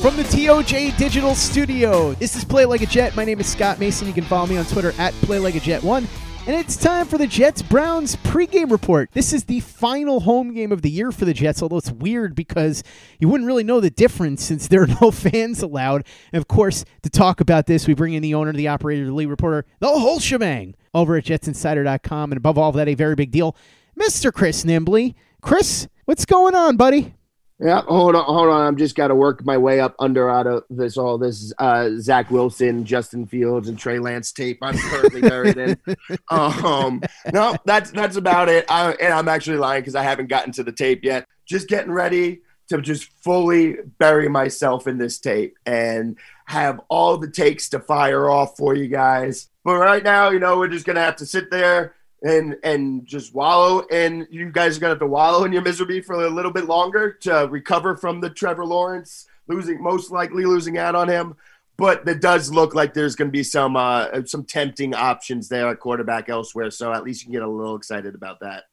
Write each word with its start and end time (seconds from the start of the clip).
From 0.00 0.16
the 0.16 0.22
TOJ 0.22 0.96
Digital 0.96 1.34
Studio, 1.34 2.12
this 2.14 2.36
is 2.36 2.44
Play 2.44 2.64
Like 2.64 2.82
a 2.82 2.86
Jet. 2.86 3.16
My 3.16 3.24
name 3.24 3.40
is 3.40 3.48
Scott 3.48 3.80
Mason. 3.80 4.06
You 4.06 4.14
can 4.14 4.22
follow 4.22 4.46
me 4.46 4.56
on 4.56 4.64
Twitter 4.64 4.92
at 4.96 5.12
Play 5.14 5.40
Like 5.40 5.56
a 5.56 5.60
Jet 5.60 5.82
One. 5.82 6.06
And 6.46 6.54
it's 6.54 6.76
time 6.76 7.04
for 7.04 7.18
the 7.18 7.26
Jets 7.26 7.62
Browns 7.62 8.14
pregame 8.14 8.70
report. 8.70 9.10
This 9.12 9.32
is 9.32 9.44
the 9.44 9.58
final 9.58 10.20
home 10.20 10.54
game 10.54 10.70
of 10.70 10.82
the 10.82 10.90
year 10.90 11.10
for 11.10 11.24
the 11.24 11.34
Jets, 11.34 11.62
although 11.62 11.78
it's 11.78 11.90
weird 11.90 12.36
because 12.36 12.84
you 13.18 13.28
wouldn't 13.28 13.48
really 13.48 13.64
know 13.64 13.80
the 13.80 13.90
difference 13.90 14.44
since 14.44 14.68
there 14.68 14.82
are 14.82 14.88
no 15.00 15.10
fans 15.10 15.64
allowed. 15.64 16.06
And 16.32 16.40
of 16.40 16.46
course, 16.46 16.84
to 17.02 17.10
talk 17.10 17.40
about 17.40 17.66
this, 17.66 17.88
we 17.88 17.94
bring 17.94 18.14
in 18.14 18.22
the 18.22 18.34
owner, 18.34 18.52
the 18.52 18.68
operator, 18.68 19.04
the 19.04 19.12
lead 19.12 19.26
reporter, 19.26 19.66
the 19.80 19.88
whole 19.88 20.20
shebang 20.20 20.76
over 20.94 21.16
at 21.16 21.24
jetsinsider.com. 21.24 22.30
And 22.30 22.36
above 22.36 22.56
all 22.56 22.70
of 22.70 22.76
that, 22.76 22.86
a 22.86 22.94
very 22.94 23.16
big 23.16 23.32
deal, 23.32 23.56
Mr. 23.98 24.32
Chris 24.32 24.64
Nimbley. 24.64 25.16
Chris, 25.40 25.88
what's 26.04 26.24
going 26.24 26.54
on, 26.54 26.76
buddy? 26.76 27.14
Yeah, 27.60 27.82
hold 27.82 28.14
on, 28.14 28.24
hold 28.24 28.50
on. 28.50 28.66
I'm 28.66 28.76
just 28.76 28.94
got 28.94 29.08
to 29.08 29.16
work 29.16 29.44
my 29.44 29.58
way 29.58 29.80
up 29.80 29.96
under 29.98 30.30
out 30.30 30.46
of 30.46 30.62
this 30.70 30.96
all 30.96 31.18
this 31.18 31.52
uh, 31.58 31.90
Zach 31.98 32.30
Wilson, 32.30 32.84
Justin 32.84 33.26
Fields, 33.26 33.68
and 33.68 33.76
Trey 33.76 33.98
Lance 33.98 34.30
tape. 34.30 34.58
I'm 34.62 34.78
currently 34.78 35.20
buried 35.22 35.56
in. 35.56 35.76
Um, 36.30 37.02
no, 37.32 37.56
that's 37.64 37.90
that's 37.90 38.16
about 38.16 38.48
it. 38.48 38.66
I, 38.68 38.92
and 38.92 39.12
I'm 39.12 39.28
actually 39.28 39.56
lying 39.56 39.80
because 39.80 39.94
I 39.94 40.02
haven't 40.02 40.28
gotten 40.28 40.52
to 40.52 40.62
the 40.62 40.72
tape 40.72 41.02
yet. 41.02 41.26
Just 41.46 41.68
getting 41.68 41.90
ready 41.90 42.40
to 42.68 42.80
just 42.80 43.10
fully 43.22 43.76
bury 43.98 44.28
myself 44.28 44.86
in 44.86 44.98
this 44.98 45.18
tape 45.18 45.56
and 45.64 46.16
have 46.46 46.80
all 46.88 47.16
the 47.16 47.30
takes 47.30 47.70
to 47.70 47.80
fire 47.80 48.28
off 48.30 48.56
for 48.56 48.74
you 48.74 48.88
guys. 48.88 49.48
But 49.64 49.78
right 49.78 50.02
now, 50.02 50.30
you 50.30 50.38
know, 50.38 50.58
we're 50.58 50.68
just 50.68 50.86
gonna 50.86 51.00
have 51.00 51.16
to 51.16 51.26
sit 51.26 51.50
there 51.50 51.94
and 52.22 52.56
and 52.64 53.06
just 53.06 53.34
wallow 53.34 53.86
and 53.92 54.26
you 54.30 54.50
guys 54.50 54.76
are 54.76 54.80
gonna 54.80 54.90
have 54.90 54.98
to 54.98 55.06
wallow 55.06 55.44
in 55.44 55.52
your 55.52 55.62
misery 55.62 56.00
for 56.00 56.24
a 56.24 56.30
little 56.30 56.50
bit 56.50 56.64
longer 56.64 57.12
to 57.12 57.46
recover 57.50 57.96
from 57.96 58.20
the 58.20 58.30
Trevor 58.30 58.64
Lawrence 58.64 59.26
losing 59.48 59.82
most 59.82 60.10
likely 60.10 60.44
losing 60.44 60.78
out 60.78 60.94
on 60.94 61.08
him. 61.08 61.34
But 61.76 62.06
it 62.08 62.20
does 62.20 62.52
look 62.52 62.74
like 62.74 62.92
there's 62.92 63.14
going 63.14 63.28
to 63.28 63.32
be 63.32 63.44
some 63.44 63.76
uh, 63.76 64.24
some 64.24 64.44
tempting 64.44 64.94
options 64.94 65.48
there 65.48 65.68
at 65.68 65.78
quarterback 65.78 66.28
elsewhere. 66.28 66.70
So 66.70 66.92
at 66.92 67.04
least 67.04 67.22
you 67.22 67.26
can 67.26 67.32
get 67.32 67.42
a 67.42 67.48
little 67.48 67.76
excited 67.76 68.14
about 68.14 68.40
that. 68.40 68.64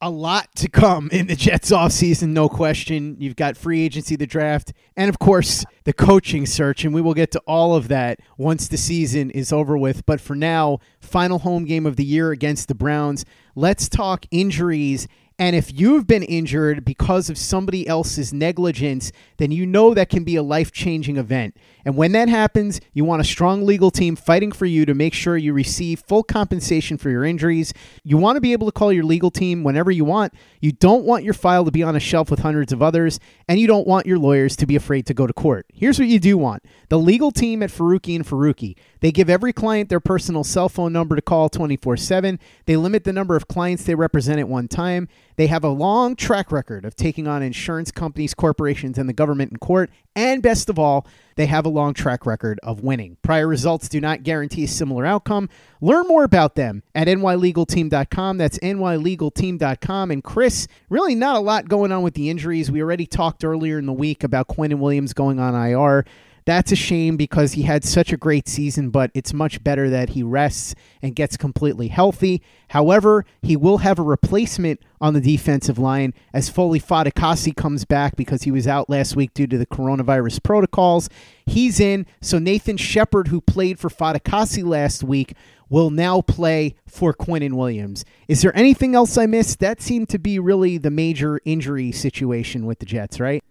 A 0.00 0.10
lot 0.10 0.54
to 0.56 0.68
come 0.68 1.08
in 1.10 1.26
the 1.26 1.36
Jets 1.36 1.70
offseason, 1.70 2.28
no 2.28 2.48
question. 2.48 3.16
You've 3.18 3.36
got 3.36 3.56
free 3.56 3.82
agency, 3.82 4.16
the 4.16 4.26
draft, 4.26 4.72
and 4.96 5.08
of 5.08 5.18
course, 5.18 5.64
the 5.84 5.92
coaching 5.92 6.44
search. 6.44 6.84
And 6.84 6.94
we 6.94 7.00
will 7.00 7.14
get 7.14 7.30
to 7.32 7.40
all 7.46 7.74
of 7.74 7.88
that 7.88 8.20
once 8.36 8.68
the 8.68 8.76
season 8.76 9.30
is 9.30 9.52
over 9.52 9.76
with. 9.76 10.04
But 10.04 10.20
for 10.20 10.36
now, 10.36 10.80
final 11.00 11.38
home 11.38 11.64
game 11.64 11.86
of 11.86 11.96
the 11.96 12.04
year 12.04 12.30
against 12.30 12.68
the 12.68 12.74
Browns. 12.74 13.24
Let's 13.54 13.88
talk 13.88 14.26
injuries. 14.30 15.08
And 15.38 15.54
if 15.54 15.78
you've 15.78 16.06
been 16.06 16.22
injured 16.22 16.82
because 16.82 17.28
of 17.28 17.36
somebody 17.36 17.86
else's 17.86 18.32
negligence, 18.32 19.12
then 19.36 19.50
you 19.50 19.66
know 19.66 19.92
that 19.92 20.08
can 20.08 20.24
be 20.24 20.36
a 20.36 20.42
life 20.42 20.72
changing 20.72 21.18
event. 21.18 21.54
And 21.84 21.94
when 21.94 22.12
that 22.12 22.30
happens, 22.30 22.80
you 22.94 23.04
want 23.04 23.20
a 23.20 23.24
strong 23.24 23.66
legal 23.66 23.90
team 23.90 24.16
fighting 24.16 24.50
for 24.50 24.64
you 24.64 24.86
to 24.86 24.94
make 24.94 25.12
sure 25.12 25.36
you 25.36 25.52
receive 25.52 26.02
full 26.08 26.22
compensation 26.22 26.96
for 26.96 27.10
your 27.10 27.22
injuries. 27.22 27.74
You 28.02 28.16
want 28.16 28.36
to 28.36 28.40
be 28.40 28.52
able 28.52 28.66
to 28.66 28.72
call 28.72 28.92
your 28.92 29.04
legal 29.04 29.30
team 29.30 29.62
whenever 29.62 29.90
you 29.90 30.06
want. 30.06 30.32
You 30.60 30.72
don't 30.72 31.04
want 31.04 31.22
your 31.22 31.34
file 31.34 31.66
to 31.66 31.70
be 31.70 31.82
on 31.82 31.94
a 31.94 32.00
shelf 32.00 32.30
with 32.30 32.40
hundreds 32.40 32.72
of 32.72 32.82
others, 32.82 33.20
and 33.46 33.60
you 33.60 33.66
don't 33.66 33.86
want 33.86 34.06
your 34.06 34.18
lawyers 34.18 34.56
to 34.56 34.66
be 34.66 34.74
afraid 34.74 35.04
to 35.06 35.14
go 35.14 35.26
to 35.26 35.34
court. 35.34 35.66
Here's 35.72 35.98
what 35.98 36.08
you 36.08 36.18
do 36.18 36.38
want 36.38 36.62
the 36.88 36.98
legal 36.98 37.30
team 37.30 37.62
at 37.62 37.70
Faruqi 37.70 38.16
and 38.16 38.26
Faruqi. 38.26 38.74
They 39.00 39.12
give 39.12 39.28
every 39.28 39.52
client 39.52 39.90
their 39.90 40.00
personal 40.00 40.44
cell 40.44 40.68
phone 40.68 40.92
number 40.92 41.14
to 41.14 41.22
call 41.22 41.48
24 41.48 41.98
7. 41.98 42.40
They 42.64 42.76
limit 42.76 43.04
the 43.04 43.12
number 43.12 43.36
of 43.36 43.46
clients 43.46 43.84
they 43.84 43.94
represent 43.94 44.40
at 44.40 44.48
one 44.48 44.66
time. 44.66 45.08
They 45.36 45.46
have 45.48 45.64
a 45.64 45.68
long 45.68 46.16
track 46.16 46.50
record 46.50 46.84
of 46.84 46.96
taking 46.96 47.28
on 47.28 47.42
insurance 47.42 47.90
companies, 47.90 48.34
corporations, 48.34 48.98
and 48.98 49.08
the 49.08 49.12
government 49.12 49.52
in 49.52 49.58
court. 49.58 49.90
And 50.14 50.42
best 50.42 50.70
of 50.70 50.78
all, 50.78 51.06
they 51.36 51.44
have 51.46 51.66
a 51.66 51.68
long 51.68 51.92
track 51.92 52.24
record 52.24 52.58
of 52.62 52.80
winning. 52.80 53.18
Prior 53.20 53.46
results 53.46 53.88
do 53.88 54.00
not 54.00 54.22
guarantee 54.22 54.64
a 54.64 54.68
similar 54.68 55.04
outcome. 55.04 55.50
Learn 55.82 56.06
more 56.08 56.24
about 56.24 56.54
them 56.54 56.82
at 56.94 57.06
nylegalteam.com. 57.06 58.38
That's 58.38 58.58
nylegalteam.com. 58.60 60.10
And 60.10 60.24
Chris, 60.24 60.66
really 60.88 61.14
not 61.14 61.36
a 61.36 61.40
lot 61.40 61.68
going 61.68 61.92
on 61.92 62.02
with 62.02 62.14
the 62.14 62.30
injuries. 62.30 62.70
We 62.70 62.80
already 62.80 63.06
talked 63.06 63.44
earlier 63.44 63.78
in 63.78 63.84
the 63.84 63.92
week 63.92 64.24
about 64.24 64.48
Quinnen 64.48 64.78
Williams 64.78 65.12
going 65.12 65.38
on 65.38 65.54
IR. 65.54 66.06
That's 66.46 66.70
a 66.70 66.76
shame 66.76 67.16
because 67.16 67.54
he 67.54 67.62
had 67.62 67.82
such 67.82 68.12
a 68.12 68.16
great 68.16 68.48
season, 68.48 68.90
but 68.90 69.10
it's 69.14 69.34
much 69.34 69.62
better 69.64 69.90
that 69.90 70.10
he 70.10 70.22
rests 70.22 70.76
and 71.02 71.16
gets 71.16 71.36
completely 71.36 71.88
healthy. 71.88 72.40
However, 72.68 73.24
he 73.42 73.56
will 73.56 73.78
have 73.78 73.98
a 73.98 74.04
replacement 74.04 74.80
on 75.00 75.12
the 75.12 75.20
defensive 75.20 75.76
line 75.76 76.14
as 76.32 76.48
Foley 76.48 76.78
Fatukasi 76.78 77.54
comes 77.54 77.84
back 77.84 78.14
because 78.14 78.44
he 78.44 78.52
was 78.52 78.68
out 78.68 78.88
last 78.88 79.16
week 79.16 79.34
due 79.34 79.48
to 79.48 79.58
the 79.58 79.66
coronavirus 79.66 80.40
protocols. 80.40 81.10
He's 81.44 81.80
in, 81.80 82.06
so 82.20 82.38
Nathan 82.38 82.76
Shepherd, 82.76 83.26
who 83.26 83.40
played 83.40 83.80
for 83.80 83.90
Fatukasi 83.90 84.64
last 84.64 85.02
week, 85.02 85.34
will 85.68 85.90
now 85.90 86.20
play 86.20 86.76
for 86.86 87.12
Quinnen 87.12 87.54
Williams. 87.54 88.04
Is 88.28 88.42
there 88.42 88.56
anything 88.56 88.94
else 88.94 89.18
I 89.18 89.26
missed? 89.26 89.58
That 89.58 89.82
seemed 89.82 90.08
to 90.10 90.18
be 90.18 90.38
really 90.38 90.78
the 90.78 90.92
major 90.92 91.40
injury 91.44 91.90
situation 91.90 92.66
with 92.66 92.78
the 92.78 92.86
Jets, 92.86 93.18
right? 93.18 93.42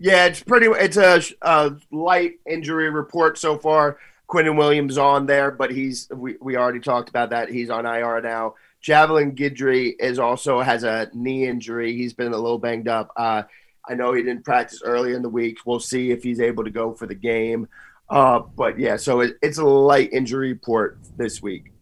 Yeah, 0.00 0.24
it's 0.24 0.42
pretty. 0.42 0.66
It's 0.66 0.96
a, 0.96 1.22
a 1.42 1.76
light 1.90 2.40
injury 2.48 2.90
report 2.90 3.36
so 3.36 3.58
far. 3.58 3.98
Quinnen 4.28 4.56
Williams 4.56 4.96
on 4.96 5.26
there, 5.26 5.50
but 5.50 5.70
he's 5.70 6.08
we, 6.10 6.36
we 6.40 6.56
already 6.56 6.80
talked 6.80 7.10
about 7.10 7.30
that. 7.30 7.50
He's 7.50 7.68
on 7.68 7.84
IR 7.84 8.22
now. 8.22 8.54
Javelin 8.80 9.36
Guidry 9.36 9.94
is 10.00 10.18
also 10.18 10.60
has 10.62 10.84
a 10.84 11.10
knee 11.12 11.46
injury. 11.46 11.94
He's 11.94 12.14
been 12.14 12.32
a 12.32 12.38
little 12.38 12.58
banged 12.58 12.88
up. 12.88 13.12
Uh, 13.14 13.42
I 13.86 13.94
know 13.94 14.14
he 14.14 14.22
didn't 14.22 14.44
practice 14.44 14.80
early 14.82 15.12
in 15.12 15.20
the 15.20 15.28
week. 15.28 15.58
We'll 15.66 15.80
see 15.80 16.12
if 16.12 16.22
he's 16.22 16.40
able 16.40 16.64
to 16.64 16.70
go 16.70 16.94
for 16.94 17.06
the 17.06 17.14
game. 17.14 17.68
Uh, 18.08 18.40
but 18.56 18.78
yeah, 18.78 18.96
so 18.96 19.20
it, 19.20 19.36
it's 19.42 19.58
a 19.58 19.64
light 19.64 20.12
injury 20.12 20.52
report 20.52 20.98
this 21.18 21.42
week. 21.42 21.72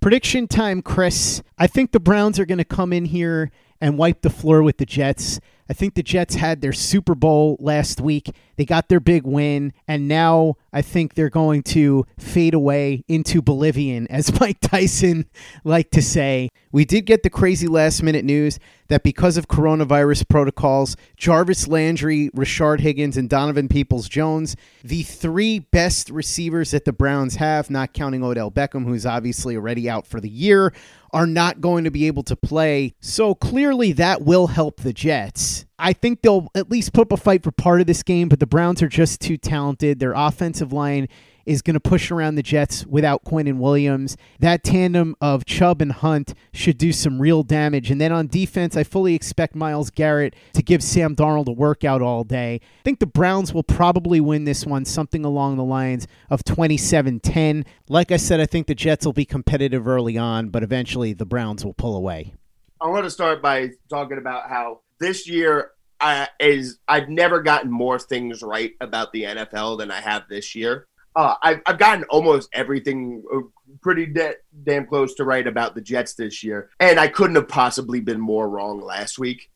Prediction 0.00 0.46
time, 0.46 0.80
Chris. 0.80 1.42
I 1.58 1.66
think 1.66 1.90
the 1.90 2.00
Browns 2.00 2.38
are 2.38 2.46
going 2.46 2.58
to 2.58 2.64
come 2.64 2.92
in 2.92 3.06
here 3.06 3.50
and 3.80 3.98
wipe 3.98 4.22
the 4.22 4.30
floor 4.30 4.62
with 4.62 4.76
the 4.76 4.86
Jets. 4.86 5.40
I 5.68 5.72
think 5.72 5.94
the 5.94 6.02
Jets 6.02 6.34
had 6.34 6.60
their 6.60 6.72
Super 6.72 7.14
Bowl 7.14 7.56
last 7.58 8.00
week. 8.00 8.34
They 8.56 8.64
got 8.64 8.88
their 8.88 9.00
big 9.00 9.24
win, 9.24 9.72
and 9.88 10.06
now 10.06 10.54
I 10.72 10.82
think 10.82 11.14
they're 11.14 11.30
going 11.30 11.62
to 11.64 12.06
fade 12.18 12.54
away 12.54 13.04
into 13.08 13.42
Bolivian, 13.42 14.06
as 14.08 14.38
Mike 14.40 14.60
Tyson 14.60 15.26
liked 15.64 15.92
to 15.92 16.02
say. 16.02 16.50
We 16.70 16.84
did 16.84 17.06
get 17.06 17.22
the 17.22 17.30
crazy 17.30 17.66
last 17.66 18.02
minute 18.02 18.24
news 18.24 18.58
that 18.88 19.02
because 19.02 19.36
of 19.36 19.48
coronavirus 19.48 20.28
protocols, 20.28 20.96
Jarvis 21.16 21.66
Landry, 21.66 22.30
Rashard 22.36 22.80
Higgins, 22.80 23.16
and 23.16 23.28
Donovan 23.28 23.68
Peoples 23.68 24.08
Jones, 24.08 24.56
the 24.82 25.02
three 25.02 25.60
best 25.60 26.10
receivers 26.10 26.72
that 26.72 26.84
the 26.84 26.92
Browns 26.92 27.36
have, 27.36 27.70
not 27.70 27.92
counting 27.92 28.22
Odell 28.22 28.50
Beckham, 28.50 28.84
who's 28.84 29.06
obviously 29.06 29.56
already 29.56 29.88
out 29.88 30.06
for 30.06 30.20
the 30.20 30.28
year, 30.28 30.72
are 31.14 31.26
not 31.26 31.60
going 31.60 31.84
to 31.84 31.90
be 31.90 32.06
able 32.08 32.24
to 32.24 32.36
play. 32.36 32.92
So 33.00 33.34
clearly 33.34 33.92
that 33.92 34.22
will 34.22 34.48
help 34.48 34.80
the 34.80 34.92
Jets. 34.92 35.64
I 35.78 35.92
think 35.92 36.22
they'll 36.22 36.48
at 36.54 36.70
least 36.70 36.92
put 36.92 37.02
up 37.02 37.12
a 37.12 37.16
fight 37.16 37.44
for 37.44 37.52
part 37.52 37.80
of 37.80 37.86
this 37.86 38.02
game, 38.02 38.28
but 38.28 38.40
the 38.40 38.46
Browns 38.46 38.82
are 38.82 38.88
just 38.88 39.20
too 39.20 39.36
talented. 39.36 40.00
Their 40.00 40.12
offensive 40.12 40.72
line 40.72 41.08
is 41.46 41.62
going 41.62 41.74
to 41.74 41.80
push 41.80 42.10
around 42.10 42.34
the 42.34 42.42
Jets 42.42 42.86
without 42.86 43.24
Quinnen 43.24 43.58
Williams. 43.58 44.16
That 44.38 44.62
tandem 44.62 45.16
of 45.20 45.44
Chubb 45.44 45.82
and 45.82 45.92
Hunt 45.92 46.34
should 46.52 46.78
do 46.78 46.92
some 46.92 47.20
real 47.20 47.42
damage. 47.42 47.90
And 47.90 48.00
then 48.00 48.12
on 48.12 48.26
defense, 48.26 48.76
I 48.76 48.84
fully 48.84 49.14
expect 49.14 49.54
Myles 49.54 49.90
Garrett 49.90 50.34
to 50.54 50.62
give 50.62 50.82
Sam 50.82 51.14
Darnold 51.14 51.48
a 51.48 51.52
workout 51.52 52.02
all 52.02 52.24
day. 52.24 52.60
I 52.62 52.82
think 52.82 53.00
the 53.00 53.06
Browns 53.06 53.52
will 53.52 53.62
probably 53.62 54.20
win 54.20 54.44
this 54.44 54.66
one, 54.66 54.84
something 54.84 55.24
along 55.24 55.56
the 55.56 55.64
lines 55.64 56.06
of 56.30 56.44
27 56.44 57.20
10. 57.20 57.64
Like 57.88 58.12
I 58.12 58.16
said, 58.16 58.40
I 58.40 58.46
think 58.46 58.66
the 58.66 58.74
Jets 58.74 59.04
will 59.04 59.12
be 59.12 59.24
competitive 59.24 59.86
early 59.86 60.18
on, 60.18 60.48
but 60.48 60.62
eventually 60.62 61.12
the 61.12 61.26
Browns 61.26 61.64
will 61.64 61.74
pull 61.74 61.96
away. 61.96 62.34
I 62.80 62.88
want 62.88 63.04
to 63.04 63.10
start 63.10 63.40
by 63.40 63.70
talking 63.88 64.18
about 64.18 64.48
how 64.48 64.80
this 64.98 65.28
year 65.28 65.72
uh, 66.00 66.26
is 66.38 66.78
I've 66.86 67.08
never 67.08 67.40
gotten 67.40 67.70
more 67.70 67.98
things 67.98 68.42
right 68.42 68.72
about 68.80 69.12
the 69.12 69.22
NFL 69.22 69.78
than 69.78 69.90
I 69.90 70.00
have 70.00 70.24
this 70.28 70.54
year. 70.54 70.86
Uh, 71.16 71.34
I've, 71.42 71.60
I've 71.66 71.78
gotten 71.78 72.04
almost 72.04 72.48
everything 72.52 73.22
uh, 73.32 73.40
pretty 73.80 74.06
de- 74.06 74.34
damn 74.64 74.86
close 74.86 75.14
to 75.14 75.24
right 75.24 75.46
about 75.46 75.74
the 75.74 75.80
Jets 75.80 76.14
this 76.14 76.42
year, 76.42 76.70
and 76.80 76.98
I 76.98 77.08
couldn't 77.08 77.36
have 77.36 77.48
possibly 77.48 78.00
been 78.00 78.20
more 78.20 78.48
wrong 78.48 78.80
last 78.80 79.18
week. 79.18 79.50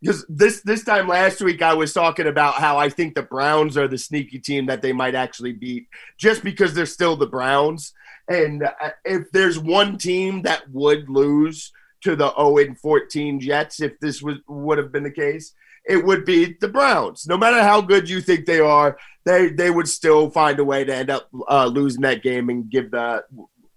Because 0.00 0.24
this 0.28 0.62
this 0.62 0.82
time 0.82 1.08
last 1.08 1.42
week 1.42 1.60
I 1.60 1.74
was 1.74 1.92
talking 1.92 2.26
about 2.26 2.54
how 2.54 2.78
I 2.78 2.88
think 2.88 3.14
the 3.14 3.22
Browns 3.22 3.76
are 3.76 3.88
the 3.88 3.98
sneaky 3.98 4.38
team 4.38 4.66
that 4.66 4.82
they 4.82 4.92
might 4.92 5.14
actually 5.14 5.52
beat, 5.52 5.88
just 6.16 6.42
because 6.42 6.74
they're 6.74 6.86
still 6.86 7.16
the 7.16 7.26
Browns. 7.26 7.92
And 8.28 8.62
uh, 8.62 8.90
if 9.04 9.30
there's 9.32 9.58
one 9.58 9.98
team 9.98 10.42
that 10.42 10.70
would 10.70 11.10
lose 11.10 11.72
to 12.02 12.16
the 12.16 12.32
0 12.34 12.74
14 12.80 13.40
Jets, 13.40 13.80
if 13.80 13.98
this 14.00 14.22
was 14.22 14.38
would 14.48 14.78
have 14.78 14.92
been 14.92 15.02
the 15.02 15.10
case, 15.10 15.52
it 15.86 16.04
would 16.04 16.24
be 16.24 16.56
the 16.60 16.68
Browns. 16.68 17.26
No 17.26 17.36
matter 17.36 17.62
how 17.62 17.80
good 17.80 18.08
you 18.08 18.20
think 18.20 18.46
they 18.46 18.60
are, 18.60 18.98
they 19.24 19.48
they 19.48 19.70
would 19.70 19.88
still 19.88 20.30
find 20.30 20.58
a 20.58 20.64
way 20.64 20.84
to 20.84 20.94
end 20.94 21.10
up 21.10 21.28
uh, 21.48 21.66
losing 21.66 22.02
that 22.02 22.22
game 22.22 22.48
and 22.48 22.70
give 22.70 22.90
the 22.90 23.24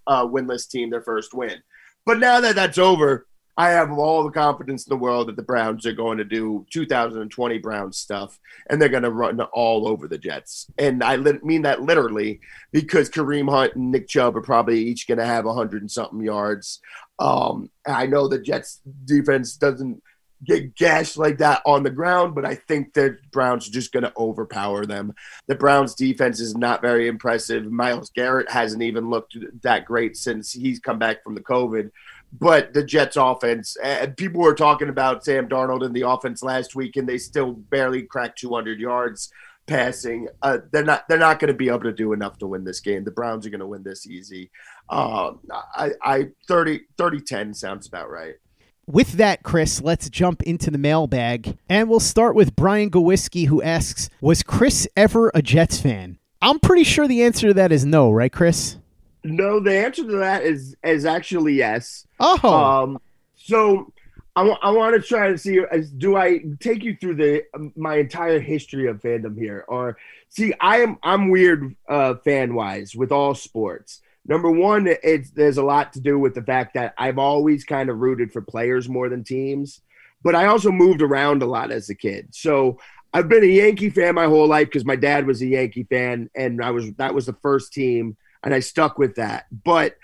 uh, 0.07 0.25
winless 0.25 0.69
team 0.69 0.89
their 0.89 1.01
first 1.01 1.33
win. 1.33 1.61
But 2.05 2.19
now 2.19 2.41
that 2.41 2.55
that's 2.55 2.77
over, 2.77 3.27
I 3.55 3.69
have 3.69 3.91
all 3.91 4.23
the 4.23 4.31
confidence 4.31 4.87
in 4.87 4.89
the 4.89 5.01
world 5.01 5.27
that 5.27 5.35
the 5.35 5.43
Browns 5.43 5.85
are 5.85 5.93
going 5.93 6.17
to 6.17 6.23
do 6.23 6.65
2020 6.71 7.57
Browns 7.59 7.97
stuff, 7.97 8.39
and 8.69 8.81
they're 8.81 8.89
going 8.89 9.03
to 9.03 9.11
run 9.11 9.39
all 9.53 9.87
over 9.87 10.07
the 10.07 10.17
Jets. 10.17 10.71
And 10.77 11.03
I 11.03 11.17
li- 11.17 11.39
mean 11.43 11.61
that 11.61 11.83
literally 11.83 12.39
because 12.71 13.09
Kareem 13.09 13.49
Hunt 13.49 13.75
and 13.75 13.91
Nick 13.91 14.07
Chubb 14.07 14.35
are 14.35 14.41
probably 14.41 14.79
each 14.79 15.07
going 15.07 15.19
to 15.19 15.25
have 15.25 15.45
100 15.45 15.81
and 15.81 15.91
something 15.91 16.21
yards. 16.21 16.79
Um, 17.19 17.69
I 17.85 18.07
know 18.07 18.27
the 18.27 18.39
Jets 18.39 18.81
defense 19.05 19.55
doesn't 19.55 20.01
get 20.43 20.75
gashed 20.75 21.17
like 21.17 21.37
that 21.39 21.61
on 21.65 21.83
the 21.83 21.89
ground, 21.89 22.35
but 22.35 22.45
I 22.45 22.55
think 22.55 22.93
the 22.93 23.17
Browns 23.31 23.67
are 23.67 23.71
just 23.71 23.91
going 23.91 24.03
to 24.03 24.13
overpower 24.17 24.85
them. 24.85 25.13
The 25.47 25.55
Browns 25.55 25.95
defense 25.95 26.39
is 26.39 26.55
not 26.55 26.81
very 26.81 27.07
impressive. 27.07 27.71
Myles 27.71 28.09
Garrett 28.09 28.49
hasn't 28.49 28.83
even 28.83 29.09
looked 29.09 29.37
that 29.61 29.85
great 29.85 30.17
since 30.17 30.51
he's 30.51 30.79
come 30.79 30.99
back 30.99 31.23
from 31.23 31.35
the 31.35 31.41
COVID. 31.41 31.91
But 32.39 32.73
the 32.73 32.83
Jets 32.83 33.15
offense, 33.15 33.77
and 33.83 34.17
people 34.17 34.41
were 34.41 34.55
talking 34.55 34.89
about 34.89 35.23
Sam 35.23 35.47
Darnold 35.47 35.85
in 35.85 35.93
the 35.93 36.07
offense 36.07 36.41
last 36.41 36.75
week, 36.75 36.95
and 36.95 37.07
they 37.07 37.19
still 37.19 37.51
barely 37.51 38.01
cracked 38.01 38.39
200 38.39 38.79
yards 38.79 39.31
passing. 39.67 40.27
Uh, 40.41 40.57
they're 40.71 40.83
not 40.83 41.07
they're 41.07 41.17
not 41.17 41.39
going 41.39 41.49
to 41.49 41.57
be 41.57 41.69
able 41.69 41.81
to 41.81 41.93
do 41.93 42.13
enough 42.13 42.37
to 42.39 42.47
win 42.47 42.63
this 42.63 42.79
game. 42.79 43.03
The 43.03 43.11
Browns 43.11 43.45
are 43.45 43.49
going 43.49 43.59
to 43.59 43.67
win 43.67 43.83
this 43.83 44.07
easy. 44.07 44.49
Um, 44.89 45.39
I, 45.51 45.91
I 46.01 46.27
30 46.47 46.81
30 46.97 47.21
10 47.21 47.53
sounds 47.53 47.87
about 47.87 48.09
right. 48.09 48.35
With 48.85 49.13
that, 49.13 49.43
Chris, 49.43 49.81
let's 49.81 50.09
jump 50.09 50.43
into 50.43 50.69
the 50.69 50.77
mailbag. 50.77 51.57
And 51.69 51.89
we'll 51.89 52.01
start 52.01 52.35
with 52.35 52.55
Brian 52.55 52.91
Gowiski, 52.91 53.47
who 53.47 53.61
asks 53.61 54.09
Was 54.19 54.43
Chris 54.43 54.87
ever 54.97 55.31
a 55.33 55.41
Jets 55.41 55.79
fan? 55.79 56.19
I'm 56.41 56.59
pretty 56.59 56.83
sure 56.83 57.07
the 57.07 57.23
answer 57.23 57.47
to 57.47 57.53
that 57.53 57.71
is 57.71 57.85
no, 57.85 58.11
right, 58.11 58.31
Chris? 58.31 58.77
No, 59.23 59.61
the 59.61 59.73
answer 59.73 60.03
to 60.03 60.17
that 60.17 60.43
is 60.43 60.75
is 60.83 61.05
actually 61.05 61.53
yes. 61.53 62.05
Oh. 62.19 62.53
Um, 62.53 62.99
so 63.35 63.93
I, 64.35 64.41
w- 64.41 64.57
I 64.61 64.71
want 64.71 65.01
to 65.01 65.07
try 65.07 65.29
to 65.29 65.37
see 65.37 65.61
do 65.97 66.17
I 66.17 66.41
take 66.59 66.83
you 66.83 66.97
through 66.99 67.15
the 67.15 67.43
my 67.77 67.95
entire 67.95 68.41
history 68.41 68.87
of 68.87 69.01
fandom 69.01 69.37
here 69.37 69.63
or 69.69 69.97
see 70.27 70.53
I 70.59 70.79
am 70.79 70.97
I'm 71.03 71.29
weird 71.29 71.73
uh, 71.87 72.15
fan 72.15 72.53
wise 72.53 72.93
with 72.93 73.13
all 73.13 73.33
sports 73.33 74.01
number 74.25 74.49
one, 74.49 74.87
it's 74.87 75.31
there's 75.31 75.57
a 75.57 75.63
lot 75.63 75.93
to 75.93 76.01
do 76.01 76.17
with 76.19 76.33
the 76.33 76.41
fact 76.41 76.73
that 76.75 76.93
I've 76.97 77.17
always 77.17 77.63
kind 77.63 77.89
of 77.89 77.99
rooted 77.99 78.31
for 78.31 78.41
players 78.41 78.89
more 78.89 79.09
than 79.09 79.23
teams, 79.23 79.81
but 80.23 80.35
I 80.35 80.45
also 80.45 80.71
moved 80.71 81.01
around 81.01 81.43
a 81.43 81.47
lot 81.47 81.71
as 81.71 81.89
a 81.89 81.95
kid. 81.95 82.29
So 82.31 82.79
I've 83.13 83.29
been 83.29 83.43
a 83.43 83.47
Yankee 83.47 83.89
fan 83.89 84.15
my 84.15 84.25
whole 84.25 84.47
life 84.47 84.67
because 84.67 84.85
my 84.85 84.95
dad 84.95 85.27
was 85.27 85.41
a 85.41 85.47
Yankee 85.47 85.83
fan, 85.83 86.29
and 86.35 86.63
I 86.63 86.71
was 86.71 86.91
that 86.93 87.13
was 87.13 87.25
the 87.25 87.37
first 87.41 87.73
team, 87.73 88.17
and 88.43 88.53
I 88.53 88.59
stuck 88.59 88.97
with 88.97 89.15
that. 89.15 89.45
But 89.51 89.97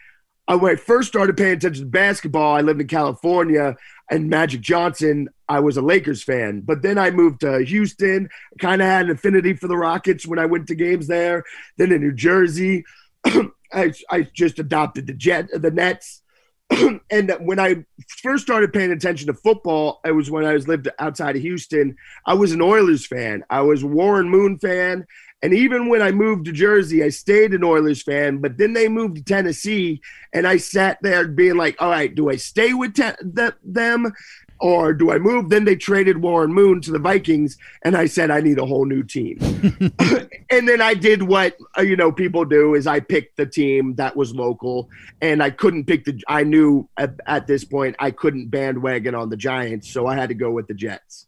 when 0.48 0.72
I 0.72 0.76
first 0.76 1.08
started 1.08 1.38
paying 1.38 1.54
attention 1.54 1.86
to 1.86 1.90
basketball, 1.90 2.56
I 2.56 2.62
lived 2.62 2.82
in 2.82 2.88
California, 2.88 3.76
and 4.10 4.30
Magic 4.30 4.62
Johnson, 4.62 5.30
I 5.48 5.60
was 5.60 5.78
a 5.78 5.82
Lakers 5.82 6.24
fan. 6.24 6.62
But 6.62 6.82
then 6.82 6.98
I 6.98 7.12
moved 7.12 7.42
to 7.42 7.60
Houston, 7.60 8.30
kind 8.60 8.82
of 8.82 8.88
had 8.88 9.06
an 9.06 9.12
affinity 9.12 9.54
for 9.54 9.68
the 9.68 9.78
Rockets 9.78 10.26
when 10.26 10.40
I 10.40 10.48
went 10.48 10.68
to 10.68 10.76
games 10.76 11.06
there. 11.08 11.44
Then 11.78 11.92
in 11.92 12.02
New 12.02 12.14
Jersey, 12.14 12.84
I, 13.74 13.94
I 14.10 14.28
just 14.34 14.60
adopted 14.60 15.08
the 15.08 15.14
Jet, 15.14 15.50
the 15.54 15.72
Nets. 15.72 16.22
and 17.10 17.36
when 17.40 17.60
I 17.60 17.84
first 18.22 18.44
started 18.44 18.74
paying 18.74 18.92
attention 18.92 19.28
to 19.28 19.34
football, 19.34 20.02
it 20.06 20.12
was 20.12 20.30
when 20.30 20.46
I 20.46 20.54
was 20.54 20.68
lived 20.68 20.88
outside 21.00 21.36
of 21.36 21.42
Houston. 21.42 21.96
I 22.26 22.36
was 22.36 22.52
an 22.52 22.62
Oilers 22.62 23.08
fan. 23.08 23.44
I 23.50 23.62
was 23.62 23.84
Warren 23.84 24.30
Moon 24.30 24.60
fan. 24.60 25.06
And 25.42 25.54
even 25.54 25.88
when 25.88 26.02
I 26.02 26.12
moved 26.12 26.46
to 26.46 26.52
Jersey, 26.52 27.04
I 27.04 27.10
stayed 27.10 27.54
an 27.54 27.64
Oilers 27.64 28.04
fan. 28.04 28.40
But 28.40 28.58
then 28.58 28.74
they 28.74 28.90
moved 28.90 29.16
to 29.18 29.24
Tennessee, 29.24 30.02
and 30.34 30.46
I 30.46 30.58
sat 30.58 31.00
there 31.02 31.28
being 31.28 31.56
like, 31.56 31.82
"All 31.82 31.90
right, 31.90 32.14
do 32.14 32.30
I 32.30 32.36
stay 32.36 32.74
with 32.74 32.96
te- 32.96 33.22
the, 33.22 33.56
them, 33.64 34.12
or 34.60 34.94
do 34.94 35.12
I 35.12 35.18
move? 35.18 35.50
Then 35.50 35.66
they 35.66 35.76
traded 35.76 36.22
Warren 36.22 36.54
Moon 36.54 36.82
to 36.82 36.92
the 36.92 37.00
Vikings, 37.00 37.58
and 37.84 37.96
I 37.96 38.08
said 38.08 38.30
I 38.32 38.42
need 38.42 38.58
a 38.60 38.66
whole 38.66 38.86
new 38.86 39.04
team. 39.04 39.38
and 40.50 40.68
then 40.68 40.82
I 40.82 40.94
did 40.94 41.24
what 41.24 41.58
uh, 41.78 41.82
you 41.82 41.96
know 41.96 42.12
people 42.12 42.46
do 42.46 42.76
is 42.76 42.88
I 42.88 43.00
picked 43.00 43.38
the 43.38 43.46
team 43.46 43.96
that 43.96 44.16
was 44.16 44.36
local, 44.36 44.90
and 45.22 45.42
I 45.42 45.50
couldn't 45.50 45.86
pick 45.86 46.06
the. 46.06 46.22
I 46.28 46.44
knew 46.44 46.88
at, 46.98 47.14
at 47.26 47.48
this 47.48 47.64
point 47.64 47.96
I 48.00 48.12
couldn't 48.12 48.50
bandwagon 48.50 49.16
on 49.16 49.30
the 49.30 49.38
Giants, 49.38 49.90
so 49.90 50.08
I 50.08 50.16
had 50.16 50.30
to 50.30 50.36
go 50.36 50.52
with 50.52 50.68
the 50.68 50.74
Jets. 50.74 51.28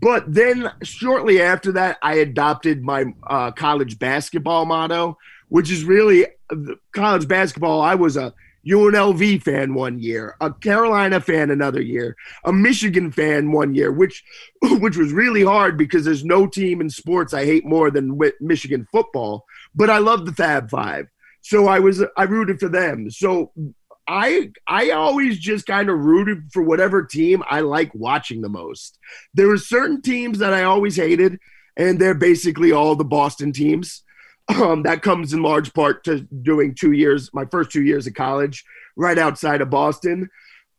But 0.00 0.32
then 0.32 0.70
shortly 0.82 1.42
after 1.42 1.72
that, 1.72 1.98
I 2.02 2.14
adopted 2.14 2.82
my 2.82 3.12
uh, 3.26 3.50
college 3.50 3.98
basketball 3.98 4.64
motto, 4.64 5.18
which 5.48 5.70
is 5.70 5.84
really 5.84 6.26
uh, 6.48 6.56
college 6.92 7.28
basketball. 7.28 7.82
I 7.82 7.94
was 7.94 8.16
a 8.16 8.32
UNLV 8.66 9.42
fan 9.42 9.74
one 9.74 9.98
year, 9.98 10.36
a 10.40 10.52
Carolina 10.52 11.20
fan 11.20 11.50
another 11.50 11.82
year, 11.82 12.16
a 12.44 12.52
Michigan 12.52 13.10
fan 13.10 13.52
one 13.52 13.74
year, 13.74 13.90
which 13.90 14.22
which 14.62 14.96
was 14.96 15.12
really 15.12 15.42
hard 15.42 15.76
because 15.76 16.04
there's 16.04 16.24
no 16.24 16.46
team 16.46 16.80
in 16.80 16.90
sports 16.90 17.34
I 17.34 17.44
hate 17.44 17.64
more 17.64 17.90
than 17.90 18.18
Michigan 18.40 18.86
football. 18.92 19.44
But 19.74 19.90
I 19.90 19.98
love 19.98 20.26
the 20.26 20.32
Fab 20.32 20.70
Five, 20.70 21.06
so 21.40 21.66
I 21.66 21.80
was 21.80 22.04
I 22.16 22.24
rooted 22.24 22.60
for 22.60 22.68
them. 22.68 23.10
So 23.10 23.52
I 24.06 24.50
I 24.66 24.90
always 24.90 25.38
just 25.38 25.66
kind 25.66 25.88
of 25.88 25.98
rooted 25.98 26.52
for 26.52 26.62
whatever 26.62 27.04
team 27.04 27.42
I 27.48 27.60
like 27.60 27.94
watching 27.94 28.42
the 28.42 28.48
most. 28.48 28.98
There 29.34 29.48
were 29.48 29.58
certain 29.58 30.02
teams 30.02 30.38
that 30.38 30.52
I 30.52 30.64
always 30.64 30.96
hated, 30.96 31.38
and 31.76 32.00
they're 32.00 32.14
basically 32.14 32.72
all 32.72 32.94
the 32.94 33.04
Boston 33.04 33.52
teams. 33.52 34.02
Um, 34.48 34.82
that 34.82 35.02
comes 35.02 35.32
in 35.32 35.42
large 35.42 35.72
part 35.72 36.04
to 36.04 36.20
doing 36.20 36.74
two 36.74 36.92
years, 36.92 37.30
my 37.32 37.44
first 37.44 37.70
two 37.70 37.82
years 37.82 38.06
of 38.06 38.14
college, 38.14 38.64
right 38.96 39.16
outside 39.16 39.60
of 39.60 39.70
Boston. 39.70 40.28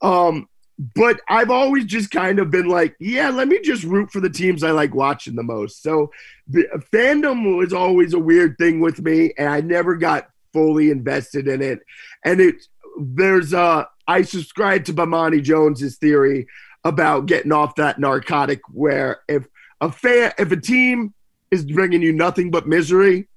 Um, 0.01 0.47
but 0.95 1.21
I've 1.29 1.49
always 1.49 1.85
just 1.85 2.11
kind 2.11 2.39
of 2.39 2.49
been 2.51 2.67
like, 2.67 2.95
yeah, 2.99 3.29
let 3.29 3.47
me 3.47 3.59
just 3.61 3.83
root 3.83 4.11
for 4.11 4.19
the 4.19 4.29
teams 4.29 4.63
I 4.63 4.71
like 4.71 4.93
watching 4.93 5.35
the 5.35 5.43
most. 5.43 5.81
So 5.81 6.11
the 6.47 6.67
fandom 6.91 7.57
was 7.57 7.73
always 7.73 8.13
a 8.13 8.19
weird 8.19 8.57
thing 8.57 8.79
with 8.79 9.01
me, 9.01 9.33
and 9.37 9.47
I 9.47 9.61
never 9.61 9.95
got 9.95 10.29
fully 10.51 10.91
invested 10.91 11.47
in 11.47 11.61
it. 11.61 11.79
And 12.25 12.41
it 12.41 12.55
there's 12.99 13.53
uh 13.53 13.85
I 14.07 14.21
subscribe 14.23 14.85
to 14.85 14.93
Bomani 14.93 15.41
Jones's 15.41 15.97
theory 15.97 16.47
about 16.83 17.25
getting 17.25 17.51
off 17.51 17.75
that 17.75 17.99
narcotic 17.99 18.61
where 18.69 19.21
if 19.27 19.47
a 19.81 19.91
fan 19.91 20.31
if 20.37 20.51
a 20.51 20.59
team 20.59 21.13
is 21.51 21.65
bringing 21.65 22.01
you 22.01 22.13
nothing 22.13 22.51
but 22.51 22.67
misery, 22.67 23.27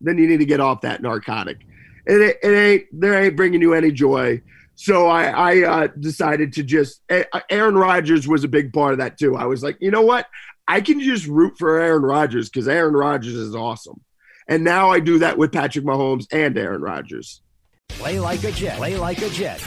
then 0.00 0.18
you 0.18 0.26
need 0.26 0.38
to 0.38 0.44
get 0.44 0.60
off 0.60 0.82
that 0.82 1.02
narcotic. 1.02 1.58
It, 2.06 2.38
it 2.42 2.48
ain't 2.48 2.84
there 2.92 3.22
ain't 3.22 3.36
bringing 3.36 3.60
you 3.60 3.74
any 3.74 3.90
joy. 3.90 4.42
So 4.76 5.06
I, 5.06 5.26
I 5.28 5.62
uh, 5.62 5.88
decided 6.00 6.52
to 6.54 6.62
just 6.62 7.00
Aaron 7.48 7.76
Rodgers 7.76 8.26
was 8.26 8.42
a 8.44 8.48
big 8.48 8.72
part 8.72 8.92
of 8.92 8.98
that 8.98 9.18
too. 9.18 9.36
I 9.36 9.44
was 9.44 9.62
like, 9.62 9.76
you 9.80 9.90
know 9.90 10.02
what? 10.02 10.26
I 10.66 10.80
can 10.80 11.00
just 11.00 11.26
root 11.26 11.54
for 11.58 11.78
Aaron 11.78 12.02
Rodgers 12.02 12.48
because 12.48 12.66
Aaron 12.66 12.94
Rodgers 12.94 13.34
is 13.34 13.54
awesome. 13.54 14.00
And 14.48 14.64
now 14.64 14.90
I 14.90 15.00
do 15.00 15.20
that 15.20 15.38
with 15.38 15.52
Patrick 15.52 15.84
Mahomes 15.84 16.26
and 16.32 16.56
Aaron 16.58 16.82
Rodgers. 16.82 17.40
Play 17.88 18.18
like 18.18 18.44
a 18.44 18.52
Jet. 18.52 18.76
Play 18.76 18.96
like 18.96 19.22
a 19.22 19.30
Jet. 19.30 19.62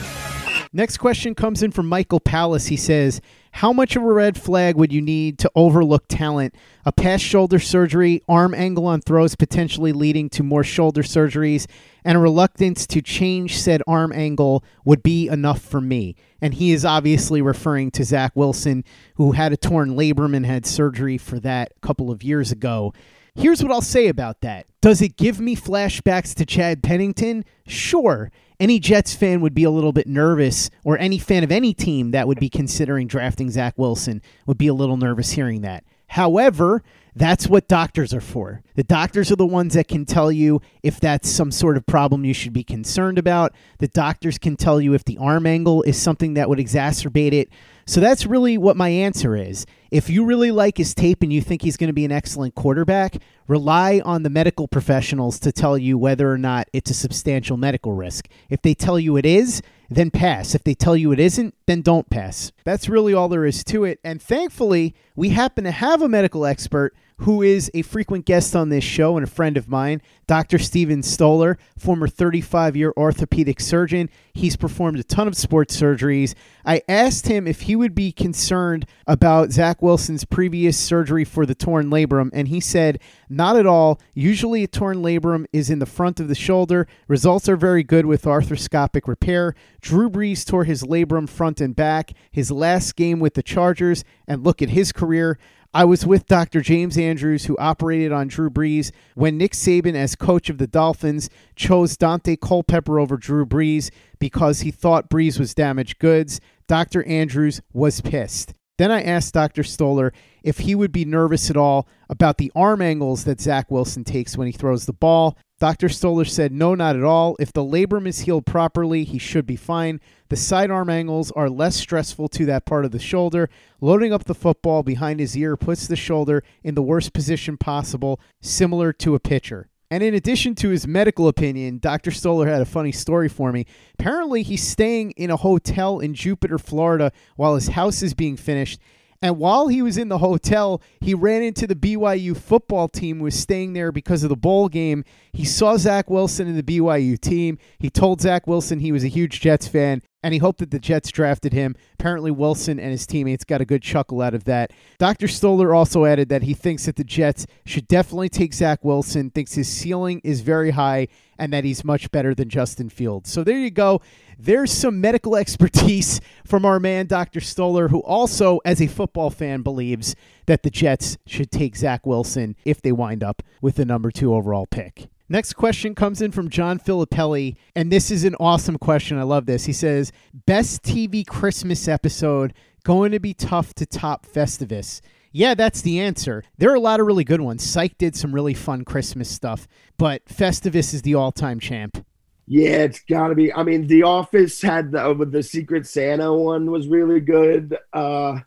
Next 0.78 0.98
question 0.98 1.34
comes 1.34 1.64
in 1.64 1.72
from 1.72 1.90
Michael 1.90 2.20
Palace. 2.20 2.68
He 2.68 2.78
says, 2.78 3.20
How 3.50 3.74
much 3.74 3.96
of 3.96 4.04
a 4.04 4.14
red 4.14 4.40
flag 4.40 4.76
would 4.76 4.94
you 4.94 5.02
need 5.02 5.40
to 5.40 5.50
overlook 5.56 6.06
talent? 6.08 6.54
A 6.86 6.92
past 6.92 7.24
shoulder 7.24 7.58
surgery, 7.58 8.22
arm 8.30 8.54
angle 8.54 8.86
on 8.86 9.02
throws 9.02 9.34
potentially 9.34 9.92
leading 9.92 10.30
to 10.30 10.44
more 10.44 10.64
shoulder 10.64 11.02
surgeries, 11.02 11.66
and 12.06 12.16
a 12.16 12.22
reluctance 12.22 12.86
to 12.86 13.02
change 13.02 13.58
said 13.58 13.82
arm 13.88 14.14
angle 14.14 14.64
would 14.86 15.02
be 15.02 15.28
enough 15.28 15.64
for 15.64 15.82
me. 15.82 16.16
And 16.42 16.54
he 16.54 16.72
is 16.72 16.86
obviously 16.86 17.42
referring 17.42 17.90
to 17.90 18.04
Zach 18.04 18.34
Wilson, 18.36 18.84
who 19.16 19.32
had 19.32 19.54
a 19.54 19.58
torn 19.58 19.96
labrum 19.96 20.36
and 20.36 20.46
had 20.46 20.68
surgery 20.68 21.18
for 21.18 21.40
that 21.40 21.74
a 21.76 21.80
couple 21.80 22.12
of 22.12 22.22
years 22.22 22.52
ago. 22.52 22.94
Here's 23.38 23.62
what 23.62 23.72
I'll 23.72 23.82
say 23.82 24.08
about 24.08 24.42
that. 24.42 24.66
Does 24.82 25.00
it 25.00 25.16
give 25.16 25.40
me 25.40 25.56
flashbacks 25.56 26.34
to 26.36 26.46
Chad 26.46 26.82
Pennington? 26.82 27.46
Sure. 27.68 28.32
Any 28.60 28.80
Jets 28.80 29.14
fan 29.14 29.42
would 29.42 29.54
be 29.54 29.64
a 29.64 29.70
little 29.70 29.94
bit 29.94 30.08
nervous, 30.08 30.72
or 30.84 30.98
any 30.98 31.20
fan 31.20 31.44
of 31.44 31.52
any 31.52 31.72
team 31.72 32.10
that 32.12 32.28
would 32.28 32.40
be 32.40 32.50
considering 32.50 33.06
drafting 33.06 33.52
Zach 33.52 33.76
Wilson 33.78 34.24
would 34.48 34.58
be 34.58 34.66
a 34.66 34.74
little 34.74 34.98
nervous 34.98 35.34
hearing 35.34 35.62
that. 35.62 35.84
However, 36.08 36.82
that's 37.16 37.48
what 37.48 37.68
doctors 37.68 38.12
are 38.12 38.22
for. 38.22 38.64
The 38.74 38.84
doctors 38.84 39.32
are 39.32 39.36
the 39.36 39.46
ones 39.46 39.76
that 39.76 39.88
can 39.88 40.06
tell 40.06 40.32
you 40.32 40.60
if 40.82 41.00
that's 41.00 41.30
some 41.30 41.52
sort 41.52 41.78
of 41.78 41.86
problem 41.86 42.26
you 42.26 42.34
should 42.34 42.54
be 42.54 42.64
concerned 42.64 43.20
about. 43.20 43.54
The 43.78 43.88
doctors 43.88 44.40
can 44.40 44.56
tell 44.56 44.82
you 44.82 44.96
if 44.96 45.04
the 45.04 45.20
arm 45.20 45.46
angle 45.46 45.84
is 45.84 46.02
something 46.02 46.34
that 46.34 46.50
would 46.50 46.60
exacerbate 46.60 47.34
it. 47.34 47.50
So 47.86 48.02
that's 48.02 48.26
really 48.26 48.58
what 48.58 48.78
my 48.78 48.90
answer 48.90 49.36
is. 49.36 49.68
If 49.92 50.10
you 50.10 50.26
really 50.26 50.52
like 50.52 50.78
his 50.78 50.94
tape 50.94 51.22
and 51.22 51.32
you 51.32 51.42
think 51.42 51.62
he's 51.62 51.78
going 51.78 51.88
to 51.88 51.94
be 51.94 52.06
an 52.06 52.12
excellent 52.12 52.56
quarterback, 52.56 53.18
rely 53.48 54.02
on 54.04 54.24
the 54.24 54.30
medical 54.30 54.68
professionals 54.68 55.40
to 55.40 55.52
tell 55.52 55.78
you 55.78 55.98
whether 55.98 56.32
or 56.32 56.38
not 56.38 56.68
it's 56.74 56.92
a 56.92 56.94
substantial 56.94 57.56
medical 57.56 57.94
risk. 57.94 58.28
If 58.50 58.62
they 58.62 58.74
tell 58.74 59.00
you 59.00 59.16
it 59.18 59.26
is, 59.26 59.62
then 59.90 60.12
pass. 60.12 60.54
If 60.54 60.64
they 60.64 60.74
tell 60.74 60.98
you 60.98 61.12
it 61.14 61.20
isn't, 61.20 61.56
then 61.66 61.82
don't 61.82 62.10
pass. 62.10 62.52
That's 62.66 62.90
really 62.90 63.14
all 63.14 63.30
there 63.30 63.46
is 63.46 63.64
to 63.66 63.86
it. 63.86 64.00
And 64.04 64.22
thankfully, 64.22 64.94
we 65.16 65.30
happen 65.30 65.64
to 65.64 65.72
have 65.72 66.02
a 66.02 66.10
medical 66.10 66.46
expert 66.46 66.94
who 67.22 67.42
is 67.42 67.72
a 67.74 67.82
frequent 67.82 68.26
guest 68.26 68.56
on 68.56 68.70
this 68.70 68.84
show 68.84 69.18
and 69.18 69.26
a 69.26 69.30
friend 69.30 69.58
of 69.58 69.68
mine, 69.68 70.02
Dr. 70.28 70.60
Steven 70.60 71.02
Stoller, 71.02 71.58
former 71.78 72.08
35 72.08 72.76
year 72.76 72.94
orthopedic 72.96 73.60
surgeon. 73.60 74.10
He's 74.34 74.56
performed 74.56 75.00
a 75.00 75.04
ton 75.04 75.28
of 75.28 75.36
sports 75.36 75.80
surgeries. 75.80 76.36
I 76.64 76.82
asked 76.88 77.28
him 77.28 77.48
if 77.48 77.62
he 77.62 77.76
would 77.76 77.96
be 77.96 78.12
concerned 78.12 78.86
about 79.08 79.52
Zach 79.52 79.82
Wilson's 79.82 80.26
previous 80.26 80.78
surgery 80.78 81.24
for 81.24 81.46
the 81.46 81.56
torn 81.56 81.90
labrum, 81.90 82.30
and 82.34 82.50
he 82.50 82.60
said, 82.60 83.00
Not 83.30 83.58
at 83.58 83.66
all. 83.66 84.00
Usually, 84.14 84.64
a 84.64 84.68
torn 84.68 84.98
labrum 84.98 85.46
is 85.52 85.70
in 85.70 85.80
the 85.80 85.86
front 85.86 86.20
of 86.20 86.28
the 86.28 86.36
shoulder. 86.36 86.88
Results 87.08 87.50
are 87.50 87.58
very 87.58 87.84
good 87.84 88.06
with 88.06 88.24
arthroscopic 88.24 89.08
repair. 89.08 89.56
Drew 89.82 90.10
Brees 90.10 90.46
tore 90.46 90.66
his 90.66 90.84
labrum 90.84 91.28
front 91.28 91.62
and 91.62 91.76
back 91.76 92.12
his 92.32 92.52
last 92.52 92.96
game 92.96 93.20
with 93.20 93.34
the 93.34 93.44
Chargers, 93.44 94.04
and 94.28 94.44
look 94.44 94.62
at 94.62 94.70
his 94.70 94.92
career. 94.92 95.40
I 95.78 95.86
was 95.86 96.08
with 96.08 96.26
Dr. 96.26 96.62
James 96.62 96.98
Andrews, 96.98 97.46
who 97.46 97.56
operated 97.60 98.12
on 98.12 98.30
Drew 98.30 98.50
Brees 98.50 98.92
when 99.14 99.38
Nick 99.38 99.52
Saban, 99.52 99.94
as 99.94 100.16
coach 100.16 100.50
of 100.50 100.58
the 100.58 100.66
Dolphins, 100.66 101.30
chose 101.56 101.96
Daunte 101.96 102.42
Culpepper 102.42 103.00
over 103.00 103.16
Drew 103.16 103.46
Brees 103.46 103.92
because 104.18 104.62
he 104.62 104.72
thought 104.72 105.08
Brees 105.08 105.40
was 105.40 105.54
damaged 105.54 106.00
goods. 106.00 106.42
Dr. 106.68 107.04
Andrews 107.04 107.62
was 107.74 108.02
pissed. 108.02 108.56
Then 108.78 108.92
I 108.92 109.02
asked 109.02 109.34
Dr. 109.34 109.64
Stoller 109.64 110.14
if 110.44 110.60
he 110.60 110.76
would 110.76 110.92
be 110.92 111.04
nervous 111.04 111.50
at 111.50 111.58
all 111.58 111.88
about 112.10 112.38
the 112.38 112.52
arm 112.56 112.82
angles 112.82 113.24
that 113.24 113.42
Zach 113.42 113.72
Wilson 113.72 114.04
takes 114.04 114.38
when 114.38 114.48
he 114.48 114.54
throws 114.54 114.86
the 114.86 114.94
ball. 114.94 115.38
Dr. 115.60 115.90
Stoller 115.90 116.26
said, 116.26 116.52
no, 116.52 116.76
not 116.76 116.96
at 116.96 117.04
all. 117.04 117.36
If 117.40 117.52
the 117.52 117.64
labrum 117.64 118.08
is 118.08 118.20
healed 118.22 118.46
properly, 118.46 119.04
he 119.04 119.18
should 119.18 119.48
be 119.48 119.56
fine. 119.56 120.00
The 120.30 120.36
sidearm 120.36 120.92
angles 120.92 121.32
are 121.32 121.50
less 121.50 121.76
stressful 121.76 122.28
to 122.30 122.46
that 122.46 122.66
part 122.66 122.86
of 122.86 122.92
the 122.92 123.00
shoulder. 123.00 123.50
Loading 123.82 124.14
up 124.14 124.26
the 124.26 124.36
football 124.36 124.84
behind 124.84 125.20
his 125.20 125.36
ear 125.36 125.58
puts 125.58 125.88
the 125.88 125.96
shoulder 125.96 126.44
in 126.64 126.76
the 126.76 126.84
worst 126.84 127.12
position 127.12 127.58
possible, 127.58 128.20
similar 128.40 128.94
to 128.94 129.16
a 129.16 129.20
pitcher. 129.20 129.70
And 129.90 130.04
in 130.04 130.14
addition 130.14 130.54
to 130.56 130.70
his 130.70 130.86
medical 130.86 131.28
opinion, 131.28 131.80
Dr. 131.80 132.12
Stoller 132.12 132.48
had 132.48 132.62
a 132.62 132.66
funny 132.66 132.92
story 132.92 133.30
for 133.30 133.54
me. 133.54 133.66
Apparently, 133.98 134.44
he's 134.44 134.68
staying 134.68 135.12
in 135.12 135.30
a 135.30 135.38
hotel 135.38 136.00
in 136.00 136.14
Jupiter, 136.14 136.58
Florida, 136.58 137.12
while 137.38 137.56
his 137.56 137.70
house 137.70 138.02
is 138.02 138.14
being 138.14 138.36
finished. 138.36 138.80
And 139.22 139.38
while 139.38 139.68
he 139.68 139.82
was 139.82 139.98
in 139.98 140.10
the 140.10 140.20
hotel, 140.20 140.82
he 141.02 141.14
ran 141.14 141.42
into 141.42 141.66
the 141.66 141.76
BYU 141.76 142.38
football 142.38 142.88
team, 142.88 143.20
was 143.20 143.40
staying 143.40 143.74
there 143.74 143.92
because 143.92 144.24
of 144.24 144.30
the 144.30 144.36
bowl 144.36 144.68
game. 144.68 145.04
He 145.32 145.46
saw 145.46 145.78
Zach 145.78 146.10
Wilson 146.10 146.48
in 146.48 146.56
the 146.56 146.64
BYU 146.64 147.20
team. 147.20 147.58
He 147.80 147.90
told 147.90 148.22
Zach 148.22 148.46
Wilson 148.46 148.80
he 148.80 148.92
was 148.92 149.04
a 149.04 149.10
huge 149.10 149.40
Jets 149.42 149.68
fan 149.68 150.04
and 150.28 150.34
he 150.34 150.40
hoped 150.40 150.60
that 150.60 150.72
the 150.72 150.78
Jets 150.78 151.10
drafted 151.10 151.54
him. 151.54 151.74
Apparently, 151.94 152.32
Wilson 152.32 152.82
and 152.82 152.92
his 152.92 153.08
teammates 153.08 153.46
got 153.46 153.62
a 153.62 153.66
good 153.66 153.82
chuckle 153.82 154.22
out 154.22 154.34
of 154.34 154.44
that. 154.44 154.74
Dr. 154.98 155.26
Stoller 155.26 155.74
also 155.74 156.04
added 156.04 156.28
that 156.28 156.44
he 156.44 156.54
thinks 156.54 156.86
that 156.86 156.98
the 156.98 157.06
Jets 157.06 157.48
should 157.66 157.88
definitely 157.88 158.28
take 158.28 158.54
Zach 158.54 158.84
Wilson, 158.84 159.30
thinks 159.30 159.54
his 159.54 159.70
ceiling 159.70 160.20
is 160.26 160.42
very 160.42 160.72
high, 160.72 161.08
and 161.40 161.54
that 161.54 161.64
he's 161.64 161.86
much 161.86 162.12
better 162.12 162.36
than 162.36 162.50
Justin 162.50 162.90
Fields. 162.90 163.32
So 163.32 163.42
there 163.46 163.58
you 163.58 163.72
go. 163.72 164.02
There's 164.38 164.70
some 164.70 165.00
medical 165.00 165.34
expertise 165.38 166.20
from 166.46 166.66
our 166.66 166.82
man, 166.82 167.06
Dr. 167.06 167.40
Stoller, 167.40 167.88
who 167.88 168.02
also, 168.02 168.60
as 168.66 168.82
a 168.82 168.88
football 168.88 169.30
fan, 169.30 169.62
believes 169.62 170.14
that 170.46 170.64
the 170.64 170.70
Jets 170.70 171.18
should 171.26 171.52
take 171.52 171.78
Zach 171.78 172.06
Wilson 172.06 172.58
if 172.66 172.82
they 172.82 172.92
wind 172.92 173.24
up 173.24 173.42
with 173.62 173.76
the 173.76 173.86
number 173.86 174.12
two 174.12 174.34
overall 174.34 174.66
pick. 174.66 175.08
Next 175.30 175.54
question 175.54 175.94
comes 175.94 176.22
in 176.22 176.32
from 176.32 176.50
John 176.50 176.80
Filippelli, 176.80 177.58
and 177.76 177.92
this 177.92 178.10
is 178.12 178.24
an 178.24 178.36
awesome 178.40 178.78
question. 178.78 179.18
I 179.18 179.24
love 179.24 179.46
this. 179.46 179.66
He 179.66 179.74
says, 179.74 180.14
Best 180.46 180.84
TV 180.84 181.28
Christmas 181.28 181.90
episode 181.90 182.54
going 182.86 183.12
to 183.12 183.20
be 183.20 183.34
tough 183.34 183.74
to 183.74 183.86
top 183.86 184.26
Festivus. 184.26 185.02
Yeah, 185.34 185.54
that's 185.54 185.82
the 185.82 186.00
answer. 186.00 186.44
There 186.58 186.72
are 186.72 186.76
a 186.76 186.80
lot 186.80 187.02
of 187.02 187.08
really 187.08 187.26
good 187.26 187.42
ones. 187.42 187.62
Psych 187.62 187.98
did 187.98 188.16
some 188.16 188.34
really 188.34 188.54
fun 188.54 188.86
Christmas 188.86 189.30
stuff, 189.30 189.68
but 189.98 190.24
Festivus 190.28 190.94
is 190.94 191.02
the 191.02 191.16
all 191.16 191.34
time 191.34 191.60
champ. 191.60 192.06
Yeah, 192.46 192.84
it's 192.84 193.02
got 193.02 193.28
to 193.28 193.36
be. 193.36 193.52
I 193.52 193.64
mean, 193.64 193.88
The 193.88 194.04
Office 194.04 194.62
had 194.62 194.94
the, 194.94 195.28
the 195.30 195.44
Secret 195.44 195.86
Santa 195.86 196.34
one 196.34 196.72
was 196.72 196.88
really 196.88 197.20
good. 197.20 197.78
Uh, 197.92 198.40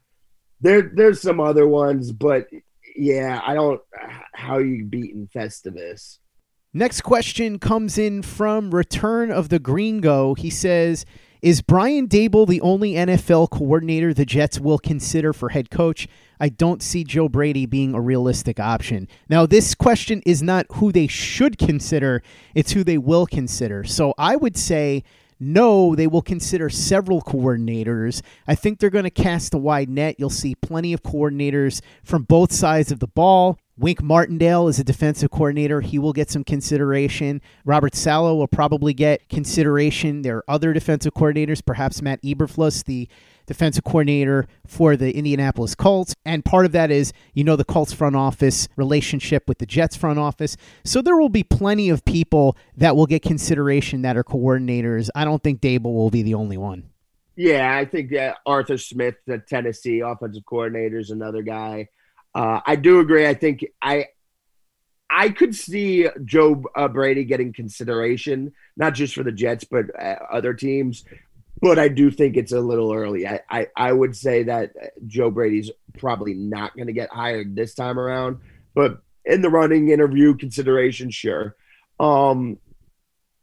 there, 0.62 0.90
there's 0.94 1.20
some 1.20 1.40
other 1.40 1.68
ones, 1.68 2.10
but 2.10 2.48
yeah, 2.96 3.38
I 3.46 3.52
don't. 3.52 3.82
How 4.32 4.56
you 4.56 4.86
beating 4.86 5.28
Festivus? 5.34 6.19
Next 6.72 7.00
question 7.00 7.58
comes 7.58 7.98
in 7.98 8.22
from 8.22 8.72
Return 8.72 9.32
of 9.32 9.48
the 9.48 9.58
Gringo. 9.58 10.34
He 10.34 10.50
says, 10.50 11.04
Is 11.42 11.62
Brian 11.62 12.06
Daboll 12.06 12.46
the 12.46 12.60
only 12.60 12.92
NFL 12.92 13.50
coordinator 13.50 14.14
the 14.14 14.24
Jets 14.24 14.60
will 14.60 14.78
consider 14.78 15.32
for 15.32 15.48
head 15.48 15.68
coach? 15.70 16.06
I 16.38 16.48
don't 16.48 16.80
see 16.80 17.02
Joe 17.02 17.28
Brady 17.28 17.66
being 17.66 17.92
a 17.92 18.00
realistic 18.00 18.60
option. 18.60 19.08
Now, 19.28 19.46
this 19.46 19.74
question 19.74 20.22
is 20.24 20.44
not 20.44 20.66
who 20.74 20.92
they 20.92 21.08
should 21.08 21.58
consider, 21.58 22.22
it's 22.54 22.70
who 22.70 22.84
they 22.84 22.98
will 22.98 23.26
consider. 23.26 23.82
So 23.82 24.14
I 24.16 24.36
would 24.36 24.56
say 24.56 25.02
no, 25.40 25.96
they 25.96 26.06
will 26.06 26.22
consider 26.22 26.70
several 26.70 27.20
coordinators. 27.20 28.22
I 28.46 28.54
think 28.54 28.78
they're 28.78 28.90
going 28.90 29.04
to 29.04 29.10
cast 29.10 29.54
a 29.54 29.58
wide 29.58 29.88
net. 29.88 30.16
You'll 30.18 30.30
see 30.30 30.54
plenty 30.54 30.92
of 30.92 31.02
coordinators 31.02 31.80
from 32.04 32.22
both 32.22 32.52
sides 32.52 32.92
of 32.92 33.00
the 33.00 33.08
ball. 33.08 33.58
Wink 33.80 34.02
Martindale 34.02 34.68
is 34.68 34.78
a 34.78 34.84
defensive 34.84 35.30
coordinator. 35.30 35.80
He 35.80 35.98
will 35.98 36.12
get 36.12 36.30
some 36.30 36.44
consideration. 36.44 37.40
Robert 37.64 37.94
Saleh 37.94 38.36
will 38.36 38.46
probably 38.46 38.92
get 38.92 39.26
consideration. 39.30 40.20
There 40.20 40.36
are 40.36 40.44
other 40.46 40.74
defensive 40.74 41.14
coordinators, 41.14 41.64
perhaps 41.64 42.02
Matt 42.02 42.20
Eberflus, 42.22 42.84
the 42.84 43.08
defensive 43.46 43.82
coordinator 43.82 44.46
for 44.66 44.96
the 44.96 45.16
Indianapolis 45.16 45.74
Colts. 45.74 46.14
And 46.26 46.44
part 46.44 46.66
of 46.66 46.72
that 46.72 46.90
is, 46.90 47.14
you 47.32 47.42
know, 47.42 47.56
the 47.56 47.64
Colts 47.64 47.94
front 47.94 48.16
office 48.16 48.68
relationship 48.76 49.48
with 49.48 49.56
the 49.56 49.66
Jets 49.66 49.96
front 49.96 50.18
office. 50.18 50.58
So 50.84 51.00
there 51.00 51.16
will 51.16 51.30
be 51.30 51.42
plenty 51.42 51.88
of 51.88 52.04
people 52.04 52.58
that 52.76 52.96
will 52.96 53.06
get 53.06 53.22
consideration 53.22 54.02
that 54.02 54.14
are 54.14 54.24
coordinators. 54.24 55.08
I 55.14 55.24
don't 55.24 55.42
think 55.42 55.62
Daboll 55.62 55.94
will 55.94 56.10
be 56.10 56.20
the 56.22 56.34
only 56.34 56.58
one. 56.58 56.90
Yeah, 57.34 57.74
I 57.74 57.86
think 57.86 58.10
that 58.10 58.36
Arthur 58.44 58.76
Smith, 58.76 59.14
the 59.26 59.38
Tennessee 59.38 60.00
offensive 60.00 60.44
coordinator, 60.44 60.98
is 60.98 61.08
another 61.08 61.40
guy. 61.40 61.88
Uh, 62.34 62.60
I 62.64 62.76
do 62.76 63.00
agree. 63.00 63.26
I 63.26 63.34
think 63.34 63.64
I 63.82 64.06
I 65.10 65.30
could 65.30 65.56
see 65.56 66.08
Joe 66.24 66.62
uh, 66.76 66.86
Brady 66.86 67.24
getting 67.24 67.52
consideration, 67.52 68.52
not 68.76 68.94
just 68.94 69.14
for 69.14 69.24
the 69.24 69.32
Jets, 69.32 69.64
but 69.64 69.86
uh, 70.00 70.16
other 70.30 70.54
teams. 70.54 71.04
But 71.60 71.78
I 71.78 71.88
do 71.88 72.10
think 72.10 72.36
it's 72.36 72.52
a 72.52 72.60
little 72.60 72.92
early. 72.92 73.26
I, 73.26 73.40
I, 73.50 73.66
I 73.76 73.92
would 73.92 74.16
say 74.16 74.44
that 74.44 74.72
Joe 75.06 75.30
Brady's 75.30 75.70
probably 75.98 76.32
not 76.32 76.74
going 76.74 76.86
to 76.86 76.92
get 76.92 77.10
hired 77.10 77.54
this 77.54 77.74
time 77.74 77.98
around. 77.98 78.38
But 78.74 79.02
in 79.24 79.42
the 79.42 79.50
running 79.50 79.90
interview 79.90 80.36
consideration, 80.36 81.10
sure. 81.10 81.56
Um, 81.98 82.58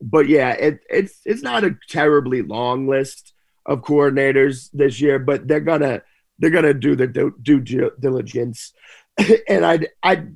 but 0.01 0.27
yeah, 0.27 0.51
it, 0.51 0.79
it's 0.89 1.20
it's 1.25 1.41
not 1.41 1.63
a 1.63 1.77
terribly 1.89 2.41
long 2.41 2.88
list 2.88 3.34
of 3.65 3.82
coordinators 3.82 4.70
this 4.74 5.01
year, 5.01 5.20
but 5.20 5.48
they're 5.48 5.60
gonna 5.60 6.01
they're 6.39 6.50
gonna 6.51 6.74
do 6.74 6.96
the 6.96 7.08
due 7.41 7.62
diligence, 8.00 8.74
and 9.48 9.65
I 9.65 9.88
I 10.03 10.27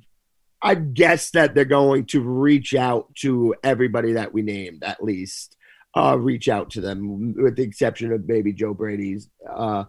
I 0.62 0.76
guess 0.76 1.32
that 1.32 1.56
they're 1.56 1.66
going 1.66 2.06
to 2.08 2.22
reach 2.22 2.76
out 2.76 3.14
to 3.22 3.56
everybody 3.64 4.14
that 4.14 4.34
we 4.34 4.42
named 4.42 4.84
at 4.84 5.04
least. 5.04 5.56
uh, 5.96 6.18
reach 6.18 6.48
out 6.48 6.72
to 6.72 6.82
them, 6.82 7.34
with 7.36 7.56
the 7.56 7.64
exception 7.64 8.12
of 8.14 8.28
maybe 8.28 8.54
Joe 8.54 8.74
Brady's. 8.74 9.30
Uh, 9.50 9.86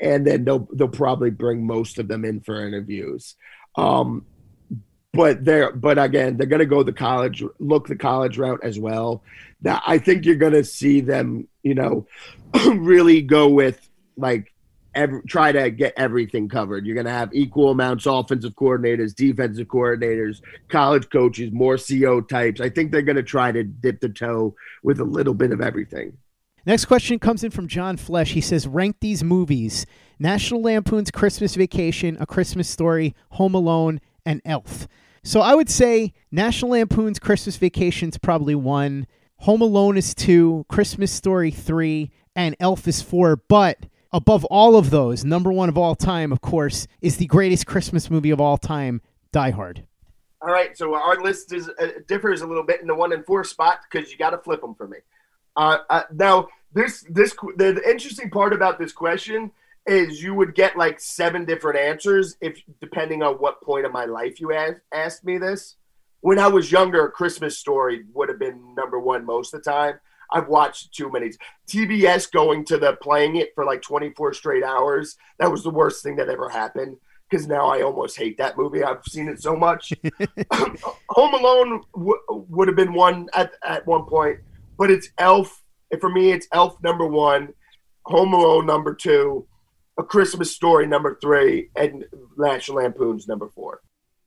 and 0.00 0.26
then 0.26 0.44
they'll 0.44 0.68
they'll 0.72 0.88
probably 0.88 1.30
bring 1.30 1.66
most 1.66 1.98
of 1.98 2.08
them 2.08 2.24
in 2.24 2.40
for 2.40 2.66
interviews. 2.66 3.36
Um, 3.76 4.26
but 5.12 5.44
they're 5.44 5.72
but 5.72 5.98
again 5.98 6.36
they're 6.36 6.48
going 6.48 6.58
to 6.60 6.66
go 6.66 6.82
the 6.82 6.92
college 6.92 7.44
look 7.60 7.86
the 7.86 7.96
college 7.96 8.38
route 8.38 8.60
as 8.64 8.78
well. 8.78 9.22
Now 9.62 9.80
I 9.86 9.98
think 9.98 10.24
you're 10.24 10.34
going 10.34 10.52
to 10.54 10.64
see 10.64 11.00
them, 11.00 11.46
you 11.62 11.74
know, 11.74 12.06
really 12.66 13.22
go 13.22 13.48
with 13.48 13.88
like 14.16 14.52
every, 14.94 15.22
try 15.22 15.52
to 15.52 15.70
get 15.70 15.94
everything 15.96 16.48
covered. 16.48 16.86
You're 16.86 16.94
going 16.94 17.06
to 17.06 17.12
have 17.12 17.34
equal 17.34 17.70
amounts 17.70 18.06
offensive 18.06 18.54
coordinators, 18.54 19.14
defensive 19.14 19.68
coordinators, 19.68 20.40
college 20.68 21.08
coaches, 21.10 21.52
more 21.52 21.76
CO 21.78 22.20
types. 22.20 22.60
I 22.60 22.68
think 22.68 22.92
they're 22.92 23.02
going 23.02 23.16
to 23.16 23.22
try 23.22 23.52
to 23.52 23.64
dip 23.64 24.00
the 24.00 24.08
toe 24.08 24.54
with 24.82 25.00
a 25.00 25.04
little 25.04 25.34
bit 25.34 25.52
of 25.52 25.60
everything. 25.60 26.16
Next 26.66 26.86
question 26.86 27.18
comes 27.18 27.44
in 27.44 27.50
from 27.50 27.68
John 27.68 27.96
Flesh. 27.96 28.32
He 28.32 28.40
says, 28.40 28.66
Rank 28.66 28.96
these 29.00 29.22
movies 29.22 29.84
National 30.18 30.62
Lampoon's 30.62 31.10
Christmas 31.10 31.54
Vacation, 31.56 32.16
A 32.20 32.26
Christmas 32.26 32.68
Story, 32.68 33.14
Home 33.30 33.54
Alone, 33.54 34.00
and 34.24 34.40
Elf. 34.44 34.88
So 35.22 35.40
I 35.40 35.54
would 35.54 35.68
say 35.68 36.12
National 36.30 36.72
Lampoon's 36.72 37.18
Christmas 37.18 37.56
Vacation 37.56 38.10
is 38.10 38.18
probably 38.18 38.54
one, 38.54 39.06
Home 39.38 39.60
Alone 39.60 39.96
is 39.96 40.14
two, 40.14 40.64
Christmas 40.68 41.12
Story 41.12 41.50
three, 41.50 42.10
and 42.34 42.56
Elf 42.60 42.88
is 42.88 43.02
four. 43.02 43.36
But 43.36 43.86
above 44.14 44.44
all 44.44 44.76
of 44.76 44.90
those, 44.90 45.24
number 45.24 45.52
one 45.52 45.68
of 45.68 45.76
all 45.76 45.94
time, 45.94 46.32
of 46.32 46.40
course, 46.40 46.86
is 47.02 47.16
the 47.18 47.26
greatest 47.26 47.66
Christmas 47.66 48.08
movie 48.08 48.30
of 48.30 48.40
all 48.40 48.56
time, 48.56 49.02
Die 49.32 49.50
Hard. 49.50 49.84
All 50.40 50.52
right, 50.52 50.76
so 50.78 50.94
our 50.94 51.20
list 51.20 51.52
is 51.52 51.68
uh, 51.68 51.88
differs 52.06 52.40
a 52.40 52.46
little 52.46 52.62
bit 52.62 52.80
in 52.80 52.86
the 52.86 52.94
one 52.94 53.12
and 53.12 53.26
four 53.26 53.42
spot 53.44 53.80
because 53.90 54.12
you 54.12 54.16
got 54.16 54.30
to 54.30 54.38
flip 54.38 54.60
them 54.60 54.74
for 54.74 54.86
me. 54.86 54.98
Uh, 55.56 55.78
uh, 55.90 56.02
now, 56.12 56.46
this 56.72 57.04
this 57.10 57.34
the, 57.56 57.72
the 57.72 57.90
interesting 57.90 58.30
part 58.30 58.52
about 58.52 58.78
this 58.78 58.92
question 58.92 59.50
is 59.86 60.22
you 60.22 60.34
would 60.34 60.54
get 60.54 60.76
like 60.76 61.00
seven 61.00 61.44
different 61.44 61.78
answers 61.78 62.36
if 62.40 62.62
depending 62.80 63.22
on 63.22 63.34
what 63.34 63.62
point 63.62 63.84
of 63.84 63.92
my 63.92 64.04
life 64.04 64.40
you 64.40 64.52
asked, 64.52 64.80
asked 64.92 65.24
me 65.24 65.38
this. 65.38 65.76
When 66.20 66.38
I 66.38 66.46
was 66.46 66.70
younger, 66.70 67.08
Christmas 67.08 67.58
Story 67.58 68.04
would 68.14 68.28
have 68.28 68.38
been 68.38 68.74
number 68.74 68.98
one 68.98 69.26
most 69.26 69.52
of 69.54 69.62
the 69.62 69.70
time. 69.70 69.98
I've 70.34 70.48
watched 70.48 70.92
too 70.92 71.10
many. 71.10 71.30
TBS 71.68 72.30
going 72.30 72.64
to 72.66 72.76
the 72.76 72.96
playing 73.00 73.36
it 73.36 73.50
for 73.54 73.64
like 73.64 73.80
24 73.80 74.34
straight 74.34 74.64
hours. 74.64 75.16
That 75.38 75.50
was 75.50 75.62
the 75.62 75.70
worst 75.70 76.02
thing 76.02 76.16
that 76.16 76.28
ever 76.28 76.50
happened 76.50 76.96
because 77.30 77.46
now 77.46 77.66
I 77.66 77.80
almost 77.80 78.18
hate 78.18 78.36
that 78.38 78.58
movie. 78.58 78.84
I've 78.84 79.04
seen 79.08 79.28
it 79.28 79.40
so 79.40 79.56
much. 79.56 79.92
Home 80.52 81.34
Alone 81.34 81.82
w- 81.94 82.20
would 82.28 82.68
have 82.68 82.76
been 82.76 82.92
one 82.92 83.28
at, 83.32 83.52
at 83.64 83.86
one 83.86 84.04
point 84.04 84.40
but 84.76 84.90
it's 84.90 85.08
Elf. 85.18 85.62
And 85.90 86.00
for 86.00 86.10
me, 86.10 86.32
it's 86.32 86.46
Elf 86.52 86.82
number 86.82 87.06
one, 87.06 87.54
Home 88.06 88.32
Alone 88.32 88.66
number 88.66 88.94
two, 88.94 89.46
A 89.98 90.02
Christmas 90.02 90.54
Story 90.54 90.86
number 90.86 91.18
three, 91.20 91.70
and 91.76 92.04
National 92.36 92.78
Lampoon's 92.78 93.28
number 93.28 93.48
four. 93.48 93.80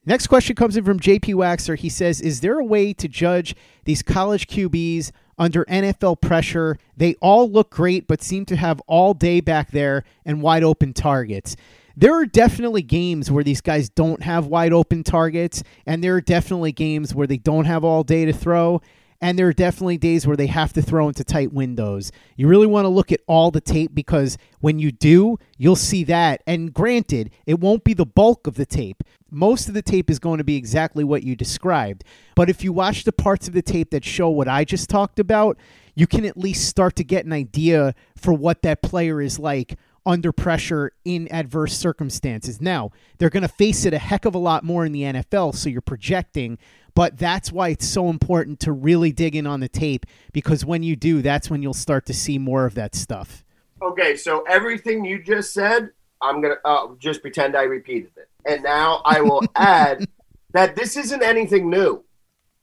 Next 0.06 0.28
question 0.28 0.56
comes 0.56 0.78
in 0.78 0.86
from 0.86 1.00
JP 1.00 1.34
Waxer. 1.36 1.78
He 1.78 1.90
says, 1.90 2.22
Is 2.22 2.40
there 2.40 2.60
a 2.60 2.64
way 2.64 2.94
to 2.94 3.08
judge 3.08 3.56
these 3.84 4.02
college 4.02 4.48
QBs 4.48 5.12
under 5.38 5.66
NFL 5.66 6.22
pressure? 6.22 6.78
They 6.96 7.16
all 7.16 7.50
look 7.50 7.70
great, 7.70 8.08
but 8.08 8.22
seem 8.22 8.46
to 8.46 8.56
have 8.56 8.82
all 8.88 9.14
day 9.14 9.40
back 9.40 9.72
there 9.72 10.04
and 10.26 10.42
wide 10.42 10.64
open 10.64 10.94
targets. 10.94 11.56
There 11.96 12.14
are 12.14 12.26
definitely 12.26 12.84
games 12.84 13.32
where 13.32 13.44
these 13.44 13.62
guys 13.62 13.90
don't 13.90 14.22
have 14.22 14.46
wide 14.46 14.72
open 14.72 15.04
targets, 15.04 15.64
and 15.86 16.04
there 16.04 16.16
are 16.16 16.22
definitely 16.22 16.72
games 16.72 17.16
where 17.16 17.26
they 17.26 17.38
don't 17.38 17.66
have 17.66 17.84
all 17.84 18.04
day 18.04 18.26
to 18.26 18.34
throw. 18.34 18.82
And 19.20 19.38
there 19.38 19.48
are 19.48 19.54
definitely 19.54 19.98
days 19.98 20.28
where 20.28 20.38
they 20.38 20.46
have 20.46 20.74
to 20.74 20.82
throw 20.82 21.08
into 21.08 21.24
tight 21.24 21.52
windows. 21.52 22.12
You 22.36 22.48
really 22.48 22.68
want 22.68 22.86
to 22.86 22.90
look 22.90 23.12
at 23.12 23.22
all 23.26 23.50
the 23.50 23.62
tape 23.62 23.96
because 23.96 24.38
when 24.60 24.78
you 24.78 24.92
do, 24.92 25.40
you'll 25.58 25.76
see 25.76 26.04
that. 26.04 26.44
And 26.46 26.72
granted, 26.72 27.32
it 27.48 27.60
won't 27.60 27.84
be 27.84 27.96
the 27.96 28.06
bulk 28.06 28.46
of 28.46 28.56
the 28.56 28.66
tape. 28.66 29.04
Most 29.30 29.68
of 29.68 29.74
the 29.74 29.82
tape 29.82 30.10
is 30.10 30.20
going 30.20 30.38
to 30.38 30.44
be 30.44 30.56
exactly 30.56 31.04
what 31.04 31.24
you 31.24 31.36
described. 31.36 32.04
But 32.36 32.50
if 32.50 32.64
you 32.64 32.72
watch 32.72 33.04
the 33.04 33.12
parts 33.12 33.48
of 33.48 33.54
the 33.54 33.62
tape 33.62 33.92
that 33.92 34.06
show 34.06 34.30
what 34.30 34.48
I 34.48 34.64
just 34.64 34.90
talked 34.90 35.20
about, 35.20 35.58
you 35.96 36.08
can 36.08 36.26
at 36.26 36.38
least 36.38 36.68
start 36.68 36.96
to 36.98 37.04
get 37.04 37.26
an 37.26 37.34
idea 37.34 37.96
for 38.16 38.34
what 38.34 38.62
that 38.62 38.82
player 38.82 39.22
is 39.22 39.40
like 39.40 39.78
under 40.08 40.32
pressure 40.32 40.94
in 41.04 41.28
adverse 41.32 41.78
circumstances. 41.78 42.62
Now, 42.62 42.92
they're 43.18 43.30
going 43.30 43.44
to 43.44 43.50
face 43.50 43.86
it 43.86 43.94
a 43.94 43.98
heck 43.98 44.24
of 44.24 44.34
a 44.34 44.40
lot 44.40 44.64
more 44.64 44.86
in 44.86 44.94
the 44.94 45.02
NFL, 45.02 45.54
so 45.54 45.68
you're 45.70 45.82
projecting, 45.82 46.58
but 46.96 47.18
that's 47.18 47.52
why 47.52 47.70
it's 47.70 47.88
so 47.88 48.10
important 48.10 48.62
to 48.62 48.72
really 48.72 49.12
dig 49.12 49.36
in 49.36 49.46
on 49.46 49.60
the 49.60 49.68
tape 49.68 50.06
because 50.32 50.64
when 50.64 50.82
you 50.82 50.96
do, 50.96 51.22
that's 51.22 51.50
when 51.50 51.62
you'll 51.62 51.74
start 51.74 52.06
to 52.06 52.14
see 52.14 52.40
more 52.40 52.66
of 52.66 52.74
that 52.76 52.96
stuff. 52.96 53.44
Okay, 53.82 54.16
so 54.16 54.44
everything 54.44 55.04
you 55.04 55.22
just 55.22 55.54
said, 55.54 55.90
I'm 56.22 56.42
gonna 56.42 56.56
uh, 56.64 56.88
just 56.98 57.22
pretend 57.22 57.56
I 57.56 57.64
repeated 57.64 58.12
it, 58.16 58.30
and 58.48 58.64
now 58.64 59.02
I 59.06 59.22
will 59.22 59.44
add 59.56 60.08
that 60.54 60.76
this 60.76 60.98
isn't 60.98 61.24
anything 61.24 61.70
new. 61.70 62.04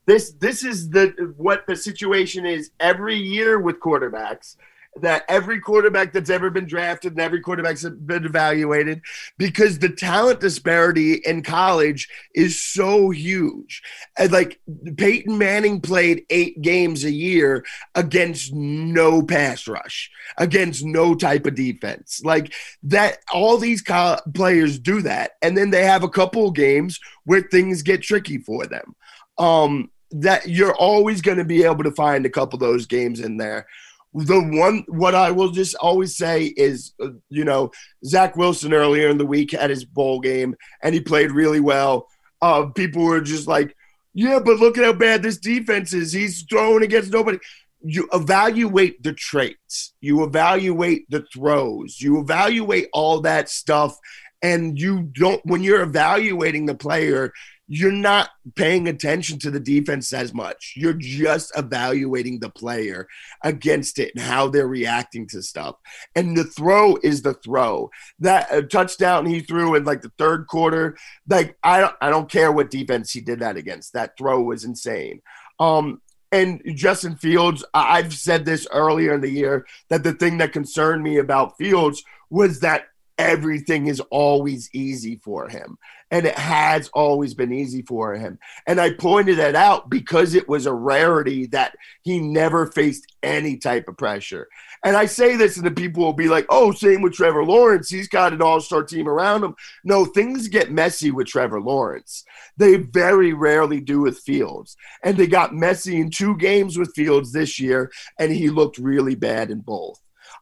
This 0.05 0.33
this 0.33 0.63
is 0.63 0.89
the 0.89 1.33
what 1.37 1.65
the 1.67 1.75
situation 1.75 2.45
is 2.45 2.71
every 2.79 3.15
year 3.15 3.59
with 3.59 3.79
quarterbacks 3.79 4.55
that 5.01 5.25
every 5.27 5.59
quarterback 5.59 6.13
that's 6.13 6.29
ever 6.29 6.49
been 6.49 6.65
drafted 6.65 7.13
and 7.13 7.21
every 7.21 7.41
quarterback's 7.41 7.83
been 7.83 8.25
evaluated 8.25 9.01
because 9.37 9.79
the 9.79 9.89
talent 9.89 10.39
disparity 10.39 11.15
in 11.25 11.43
college 11.43 12.07
is 12.33 12.61
so 12.61 13.09
huge. 13.09 13.81
And 14.17 14.31
like 14.31 14.59
Peyton 14.97 15.37
Manning 15.37 15.81
played 15.81 16.25
eight 16.29 16.61
games 16.61 17.03
a 17.03 17.11
year 17.11 17.65
against 17.93 18.53
no 18.53 19.21
pass 19.21 19.67
rush, 19.67 20.09
against 20.37 20.85
no 20.85 21.13
type 21.13 21.45
of 21.45 21.55
defense. 21.55 22.21
Like 22.23 22.53
that, 22.83 23.17
all 23.33 23.57
these 23.57 23.81
co- 23.81 24.19
players 24.33 24.79
do 24.79 25.01
that. 25.01 25.31
And 25.41 25.57
then 25.57 25.71
they 25.71 25.83
have 25.83 26.03
a 26.03 26.09
couple 26.09 26.47
of 26.47 26.55
games 26.55 26.99
where 27.25 27.41
things 27.41 27.81
get 27.81 28.01
tricky 28.01 28.37
for 28.37 28.65
them. 28.65 28.95
Um, 29.37 29.91
that 30.11 30.47
you're 30.47 30.75
always 30.75 31.21
going 31.21 31.39
to 31.39 31.43
be 31.43 31.63
able 31.63 31.83
to 31.83 31.91
find 31.91 32.25
a 32.25 32.29
couple 32.29 32.55
of 32.55 32.61
those 32.61 32.85
games 32.85 33.19
in 33.19 33.35
there 33.35 33.67
the 34.15 34.39
one 34.39 34.85
what 34.87 35.13
I 35.13 35.31
will 35.31 35.49
just 35.49 35.75
always 35.75 36.15
say 36.15 36.45
is, 36.45 36.93
uh, 37.01 37.09
you 37.29 37.43
know, 37.43 37.71
Zach 38.05 38.37
Wilson 38.37 38.73
earlier 38.73 39.09
in 39.09 39.17
the 39.17 39.25
week 39.25 39.51
had 39.51 39.69
his 39.69 39.83
bowl 39.83 40.21
game 40.21 40.55
and 40.81 40.95
he 40.95 41.01
played 41.01 41.31
really 41.31 41.59
well. 41.59 42.07
Uh, 42.41 42.67
people 42.67 43.03
were 43.03 43.19
just 43.19 43.47
like, 43.47 43.75
yeah, 44.13 44.39
but 44.39 44.59
look 44.59 44.77
at 44.77 44.85
how 44.85 44.93
bad 44.93 45.21
this 45.21 45.37
defense 45.37 45.91
is. 45.93 46.13
He's 46.13 46.43
throwing 46.43 46.83
against 46.83 47.11
nobody. 47.11 47.39
You 47.81 48.07
evaluate 48.13 49.03
the 49.03 49.13
traits, 49.13 49.93
you 49.99 50.23
evaluate 50.23 51.09
the 51.09 51.25
throws, 51.33 51.99
you 51.99 52.19
evaluate 52.19 52.87
all 52.93 53.21
that 53.21 53.49
stuff, 53.49 53.97
and 54.41 54.79
you 54.79 55.03
don't. 55.11 55.45
When 55.45 55.61
you're 55.61 55.83
evaluating 55.83 56.65
the 56.65 56.75
player, 56.75 57.33
you're 57.67 57.91
not 57.91 58.29
paying 58.55 58.87
attention 58.87 59.39
to 59.39 59.49
the 59.49 59.59
defense 59.59 60.13
as 60.13 60.33
much. 60.33 60.73
You're 60.75 60.93
just 60.93 61.51
evaluating 61.57 62.39
the 62.39 62.49
player 62.49 63.07
against 63.43 63.97
it 63.97 64.11
and 64.15 64.23
how 64.23 64.47
they're 64.47 64.67
reacting 64.67 65.27
to 65.29 65.41
stuff. 65.41 65.75
And 66.15 66.37
the 66.37 66.43
throw 66.43 66.97
is 67.01 67.23
the 67.23 67.33
throw. 67.33 67.89
That 68.19 68.51
uh, 68.51 68.61
touchdown 68.63 69.25
he 69.25 69.39
threw 69.39 69.75
in 69.75 69.83
like 69.83 70.01
the 70.01 70.11
third 70.17 70.47
quarter, 70.47 70.97
like 71.27 71.57
I 71.63 71.79
don't 71.79 71.95
I 72.01 72.09
don't 72.09 72.29
care 72.29 72.51
what 72.51 72.69
defense 72.69 73.11
he 73.11 73.21
did 73.21 73.39
that 73.39 73.57
against. 73.57 73.93
That 73.93 74.17
throw 74.17 74.41
was 74.41 74.63
insane. 74.63 75.21
Um 75.59 76.01
and 76.31 76.61
Justin 76.75 77.15
Fields, 77.15 77.63
I've 77.73 78.13
said 78.13 78.45
this 78.45 78.67
earlier 78.71 79.13
in 79.13 79.21
the 79.21 79.29
year 79.29 79.65
that 79.89 80.03
the 80.03 80.13
thing 80.13 80.37
that 80.39 80.51
concerned 80.51 81.01
me 81.01 81.17
about 81.17 81.57
Fields 81.57 82.03
was 82.29 82.59
that 82.59 82.87
everything 83.17 83.87
is 83.87 83.99
always 84.11 84.69
easy 84.73 85.19
for 85.23 85.47
him. 85.47 85.77
And 86.11 86.25
it 86.25 86.37
has 86.37 86.89
always 86.93 87.33
been 87.33 87.51
easy 87.51 87.81
for 87.81 88.13
him. 88.13 88.37
And 88.67 88.79
I 88.79 88.93
pointed 88.93 89.37
that 89.37 89.55
out 89.55 89.89
because 89.89 90.35
it 90.35 90.47
was 90.47 90.65
a 90.65 90.73
rarity 90.73 91.47
that 91.47 91.75
he 92.03 92.19
never 92.19 92.67
faced 92.67 93.05
any 93.23 93.57
type 93.57 93.87
of 93.87 93.97
pressure. 93.97 94.47
And 94.83 94.95
I 94.95 95.07
say 95.07 95.35
this, 95.35 95.57
and 95.57 95.65
the 95.65 95.71
people 95.71 96.03
will 96.03 96.13
be 96.13 96.27
like, 96.27 96.45
oh, 96.49 96.71
same 96.71 97.01
with 97.01 97.13
Trevor 97.13 97.43
Lawrence. 97.43 97.89
He's 97.89 98.07
got 98.07 98.33
an 98.33 98.41
all 98.41 98.61
star 98.61 98.83
team 98.83 99.07
around 99.07 99.43
him. 99.43 99.55
No, 99.83 100.05
things 100.05 100.47
get 100.47 100.71
messy 100.71 101.09
with 101.09 101.27
Trevor 101.27 101.59
Lawrence. 101.59 102.23
They 102.57 102.75
very 102.75 103.33
rarely 103.33 103.81
do 103.81 104.01
with 104.01 104.19
Fields. 104.19 104.77
And 105.03 105.17
they 105.17 105.27
got 105.27 105.55
messy 105.55 105.99
in 105.99 106.11
two 106.11 106.37
games 106.37 106.77
with 106.77 106.93
Fields 106.93 107.31
this 107.31 107.59
year, 107.59 107.91
and 108.19 108.31
he 108.31 108.49
looked 108.49 108.77
really 108.77 109.15
bad 109.15 109.49
in 109.49 109.61
both. 109.61 109.99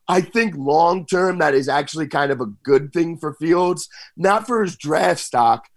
I 0.07 0.21
think 0.21 0.55
long 0.57 1.05
term 1.05 1.39
that 1.39 1.53
is 1.53 1.69
actually 1.69 2.07
kind 2.07 2.31
of 2.31 2.41
a 2.41 2.51
good 2.63 2.91
thing 2.93 3.17
for 3.17 3.33
Fields, 3.33 3.87
not 4.17 4.45
for 4.47 4.63
his 4.63 4.75
draft 4.75 5.21
stock, 5.21 5.67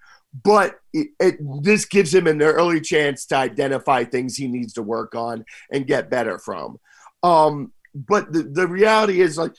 but 0.44 0.80
it, 0.92 1.08
it, 1.20 1.36
this 1.62 1.84
gives 1.84 2.14
him 2.14 2.26
an 2.26 2.42
early 2.42 2.80
chance 2.80 3.26
to 3.26 3.36
identify 3.36 4.04
things 4.04 4.36
he 4.36 4.48
needs 4.48 4.72
to 4.74 4.82
work 4.82 5.14
on 5.14 5.44
and 5.70 5.86
get 5.86 6.10
better 6.10 6.38
from. 6.38 6.78
Um, 7.22 7.72
but 7.94 8.32
the, 8.32 8.42
the 8.42 8.66
reality 8.66 9.20
is 9.20 9.38
like 9.38 9.54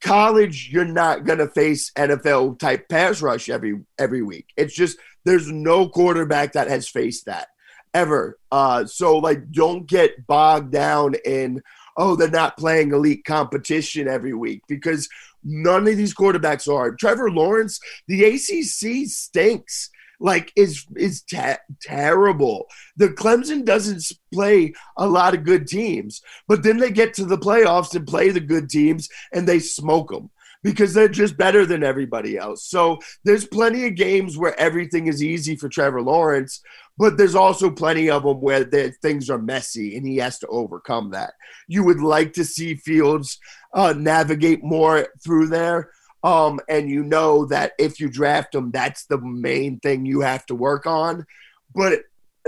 college, 0.00 0.68
you're 0.70 0.84
not 0.84 1.24
going 1.24 1.38
to 1.38 1.48
face 1.48 1.90
NFL 1.92 2.58
type 2.58 2.88
pass 2.88 3.22
rush 3.22 3.48
every 3.48 3.80
every 3.98 4.22
week. 4.22 4.48
It's 4.56 4.74
just 4.74 4.98
there's 5.24 5.50
no 5.50 5.88
quarterback 5.88 6.52
that 6.52 6.68
has 6.68 6.88
faced 6.88 7.26
that. 7.26 7.48
ever. 7.94 8.38
Uh, 8.52 8.84
so 8.84 9.18
like, 9.18 9.50
don't 9.50 9.86
get 9.86 10.26
bogged 10.26 10.72
down 10.72 11.14
in 11.24 11.62
oh 11.98 12.16
they're 12.16 12.30
not 12.30 12.56
playing 12.56 12.92
elite 12.92 13.24
competition 13.26 14.08
every 14.08 14.32
week 14.32 14.62
because 14.68 15.08
none 15.44 15.86
of 15.86 15.96
these 15.96 16.14
quarterbacks 16.14 16.72
are. 16.72 16.94
Trevor 16.94 17.30
Lawrence, 17.30 17.78
the 18.06 18.24
ACC 18.24 19.08
stinks 19.08 19.90
like 20.20 20.52
is 20.56 20.86
is 20.96 21.22
ta- 21.22 21.58
terrible. 21.80 22.66
The 22.96 23.08
Clemson 23.08 23.64
doesn't 23.64 24.04
play 24.32 24.72
a 24.96 25.06
lot 25.06 25.34
of 25.34 25.44
good 25.44 25.66
teams, 25.66 26.22
but 26.48 26.62
then 26.62 26.78
they 26.78 26.90
get 26.90 27.14
to 27.14 27.24
the 27.24 27.38
playoffs 27.38 27.94
and 27.94 28.06
play 28.06 28.30
the 28.30 28.40
good 28.40 28.68
teams 28.68 29.08
and 29.32 29.46
they 29.46 29.60
smoke 29.60 30.10
them 30.10 30.30
because 30.62 30.92
they're 30.92 31.08
just 31.08 31.36
better 31.36 31.64
than 31.64 31.82
everybody 31.82 32.36
else. 32.36 32.64
So 32.64 32.98
there's 33.24 33.46
plenty 33.46 33.86
of 33.86 33.94
games 33.94 34.36
where 34.36 34.58
everything 34.58 35.06
is 35.06 35.22
easy 35.22 35.56
for 35.56 35.68
Trevor 35.68 36.02
Lawrence, 36.02 36.60
but 36.96 37.16
there's 37.16 37.34
also 37.34 37.70
plenty 37.70 38.10
of 38.10 38.24
them 38.24 38.40
where 38.40 38.64
things 38.64 39.30
are 39.30 39.38
messy 39.38 39.96
and 39.96 40.06
he 40.06 40.16
has 40.16 40.38
to 40.40 40.46
overcome 40.48 41.10
that. 41.10 41.34
You 41.68 41.84
would 41.84 42.00
like 42.00 42.32
to 42.34 42.44
see 42.44 42.74
Fields 42.74 43.38
uh, 43.72 43.94
navigate 43.96 44.64
more 44.64 45.06
through 45.22 45.48
there. 45.48 45.90
Um, 46.24 46.58
and 46.68 46.90
you 46.90 47.04
know 47.04 47.46
that 47.46 47.72
if 47.78 48.00
you 48.00 48.10
draft 48.10 48.54
him, 48.54 48.72
that's 48.72 49.06
the 49.06 49.20
main 49.20 49.78
thing 49.78 50.04
you 50.04 50.20
have 50.20 50.44
to 50.46 50.54
work 50.56 50.84
on. 50.84 51.24
But 51.72 52.00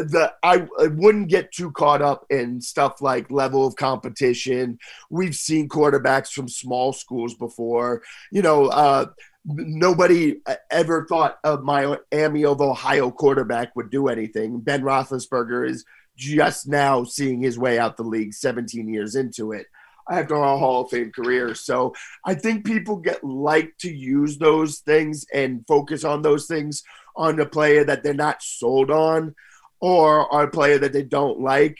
the 0.04 0.32
I, 0.42 0.66
I 0.78 0.86
wouldn't 0.88 1.28
get 1.28 1.52
too 1.52 1.70
caught 1.72 2.02
up 2.02 2.26
in 2.30 2.60
stuff 2.60 3.00
like 3.00 3.30
level 3.30 3.66
of 3.66 3.76
competition. 3.76 4.78
We've 5.10 5.34
seen 5.34 5.68
quarterbacks 5.68 6.32
from 6.32 6.48
small 6.48 6.92
schools 6.92 7.34
before. 7.34 8.02
You 8.30 8.42
know, 8.42 8.66
uh, 8.66 9.06
nobody 9.44 10.40
ever 10.70 11.06
thought 11.06 11.38
of 11.44 11.62
Miami 11.62 12.44
of 12.44 12.60
Ohio 12.60 13.10
quarterback 13.10 13.74
would 13.76 13.90
do 13.90 14.08
anything. 14.08 14.60
Ben 14.60 14.82
Roethlisberger 14.82 15.68
is 15.68 15.84
just 16.16 16.68
now 16.68 17.04
seeing 17.04 17.40
his 17.42 17.58
way 17.58 17.78
out 17.78 17.96
the 17.96 18.02
league, 18.02 18.34
17 18.34 18.88
years 18.88 19.14
into 19.14 19.52
it 19.52 19.66
after 20.10 20.34
a 20.34 20.58
Hall 20.58 20.82
of 20.82 20.90
Fame 20.90 21.12
career. 21.12 21.54
So 21.54 21.94
I 22.24 22.34
think 22.34 22.66
people 22.66 22.96
get 22.96 23.22
like 23.22 23.74
to 23.78 23.90
use 23.90 24.38
those 24.38 24.78
things 24.78 25.24
and 25.32 25.64
focus 25.66 26.04
on 26.04 26.22
those 26.22 26.46
things 26.46 26.82
on 27.16 27.38
a 27.40 27.46
player 27.46 27.84
that 27.84 28.02
they're 28.02 28.14
not 28.14 28.42
sold 28.42 28.90
on 28.90 29.34
or 29.80 30.32
on 30.32 30.44
a 30.44 30.50
player 30.50 30.78
that 30.78 30.92
they 30.92 31.02
don't 31.02 31.40
like. 31.40 31.78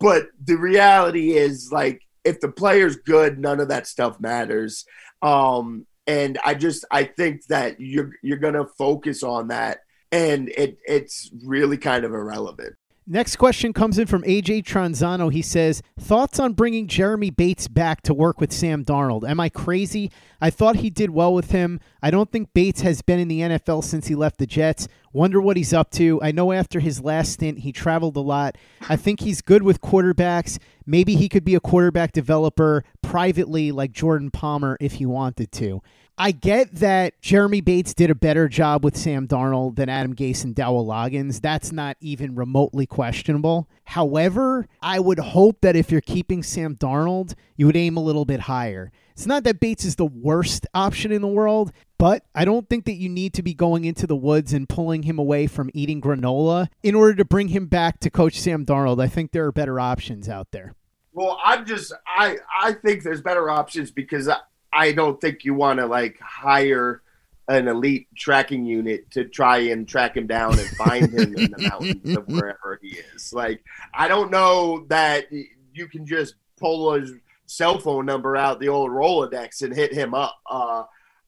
But 0.00 0.28
the 0.42 0.56
reality 0.56 1.32
is 1.32 1.70
like 1.72 2.02
if 2.24 2.40
the 2.40 2.50
player's 2.50 2.96
good, 2.96 3.38
none 3.38 3.60
of 3.60 3.68
that 3.68 3.86
stuff 3.86 4.18
matters. 4.20 4.84
Um, 5.22 5.86
and 6.06 6.38
I 6.44 6.54
just 6.54 6.84
I 6.90 7.04
think 7.04 7.46
that 7.46 7.80
you're 7.80 8.10
you're 8.22 8.38
gonna 8.38 8.66
focus 8.66 9.22
on 9.22 9.48
that 9.48 9.78
and 10.12 10.48
it 10.50 10.78
it's 10.86 11.30
really 11.44 11.76
kind 11.76 12.04
of 12.04 12.12
irrelevant. 12.12 12.76
Next 13.08 13.36
question 13.36 13.72
comes 13.72 14.00
in 14.00 14.08
from 14.08 14.24
AJ 14.24 14.64
Tranzano. 14.64 15.32
He 15.32 15.40
says, 15.40 15.80
Thoughts 15.96 16.40
on 16.40 16.54
bringing 16.54 16.88
Jeremy 16.88 17.30
Bates 17.30 17.68
back 17.68 18.02
to 18.02 18.12
work 18.12 18.40
with 18.40 18.52
Sam 18.52 18.84
Darnold? 18.84 19.28
Am 19.28 19.38
I 19.38 19.48
crazy? 19.48 20.10
I 20.40 20.50
thought 20.50 20.76
he 20.76 20.90
did 20.90 21.10
well 21.10 21.32
with 21.32 21.52
him. 21.52 21.78
I 22.02 22.10
don't 22.10 22.32
think 22.32 22.52
Bates 22.52 22.80
has 22.80 23.02
been 23.02 23.20
in 23.20 23.28
the 23.28 23.40
NFL 23.40 23.84
since 23.84 24.08
he 24.08 24.16
left 24.16 24.38
the 24.38 24.46
Jets. 24.46 24.88
Wonder 25.16 25.40
what 25.40 25.56
he's 25.56 25.72
up 25.72 25.90
to. 25.92 26.20
I 26.20 26.30
know 26.30 26.52
after 26.52 26.78
his 26.78 27.00
last 27.00 27.32
stint, 27.32 27.60
he 27.60 27.72
traveled 27.72 28.18
a 28.18 28.20
lot. 28.20 28.58
I 28.86 28.96
think 28.96 29.20
he's 29.20 29.40
good 29.40 29.62
with 29.62 29.80
quarterbacks. 29.80 30.58
Maybe 30.84 31.14
he 31.14 31.30
could 31.30 31.42
be 31.42 31.54
a 31.54 31.60
quarterback 31.60 32.12
developer 32.12 32.84
privately 33.00 33.72
like 33.72 33.92
Jordan 33.92 34.30
Palmer 34.30 34.76
if 34.78 34.92
he 34.92 35.06
wanted 35.06 35.52
to. 35.52 35.80
I 36.18 36.32
get 36.32 36.74
that 36.76 37.18
Jeremy 37.22 37.62
Bates 37.62 37.94
did 37.94 38.10
a 38.10 38.14
better 38.14 38.46
job 38.46 38.84
with 38.84 38.94
Sam 38.94 39.26
Darnold 39.26 39.76
than 39.76 39.88
Adam 39.88 40.14
Gase 40.14 40.44
and 40.44 40.54
Dowell 40.54 40.84
Loggains. 40.84 41.40
That's 41.40 41.72
not 41.72 41.96
even 42.00 42.34
remotely 42.34 42.84
questionable. 42.84 43.70
However, 43.84 44.68
I 44.82 45.00
would 45.00 45.18
hope 45.18 45.62
that 45.62 45.76
if 45.76 45.90
you're 45.90 46.02
keeping 46.02 46.42
Sam 46.42 46.76
Darnold, 46.76 47.32
you 47.56 47.64
would 47.64 47.76
aim 47.76 47.96
a 47.96 48.02
little 48.02 48.26
bit 48.26 48.40
higher. 48.40 48.92
It's 49.12 49.26
not 49.26 49.44
that 49.44 49.60
Bates 49.60 49.86
is 49.86 49.96
the 49.96 50.04
worst 50.04 50.66
option 50.74 51.10
in 51.10 51.22
the 51.22 51.26
world, 51.26 51.72
but 51.98 52.24
I 52.34 52.44
don't 52.44 52.68
think 52.68 52.84
that 52.84 52.94
you 52.94 53.08
need 53.08 53.34
to 53.34 53.42
be 53.42 53.54
going 53.54 53.84
into 53.84 54.06
the 54.06 54.16
woods 54.16 54.52
and 54.52 54.68
pulling 54.68 55.02
him 55.04 55.18
away 55.18 55.46
from 55.46 55.70
eating 55.72 56.00
granola 56.00 56.68
in 56.82 56.94
order 56.94 57.14
to 57.14 57.24
bring 57.24 57.48
him 57.48 57.66
back 57.66 58.00
to 58.00 58.10
coach 58.10 58.40
Sam 58.40 58.66
Darnold. 58.66 59.00
I 59.00 59.08
think 59.08 59.32
there 59.32 59.46
are 59.46 59.52
better 59.52 59.80
options 59.80 60.28
out 60.28 60.48
there. 60.50 60.74
Well, 61.12 61.38
I'm 61.42 61.64
just 61.64 61.92
I 62.06 62.36
I 62.60 62.72
think 62.72 63.02
there's 63.02 63.22
better 63.22 63.48
options 63.48 63.90
because 63.90 64.28
I 64.28 64.38
I 64.72 64.92
don't 64.92 65.20
think 65.20 65.44
you 65.44 65.54
want 65.54 65.78
to 65.80 65.86
like 65.86 66.20
hire 66.20 67.02
an 67.48 67.68
elite 67.68 68.08
tracking 68.16 68.64
unit 68.64 69.10
to 69.12 69.24
try 69.24 69.58
and 69.58 69.88
track 69.88 70.16
him 70.16 70.26
down 70.26 70.58
and 70.58 70.68
find 70.70 71.10
him 71.10 71.34
in 71.36 71.50
the 71.52 71.68
mountains 71.70 72.16
of 72.16 72.26
wherever 72.26 72.78
he 72.82 72.98
is. 73.14 73.32
Like, 73.32 73.62
I 73.94 74.08
don't 74.08 74.30
know 74.30 74.84
that 74.88 75.26
you 75.72 75.86
can 75.86 76.06
just 76.06 76.34
pull 76.58 76.92
his 76.94 77.12
cell 77.46 77.78
phone 77.78 78.04
number 78.04 78.36
out 78.36 78.58
the 78.58 78.68
old 78.68 78.90
Rolodex 78.90 79.62
and 79.62 79.74
hit 79.74 79.92
him 79.92 80.12
up. 80.12 80.36
Uh, 80.50 80.84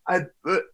I, 0.09 0.23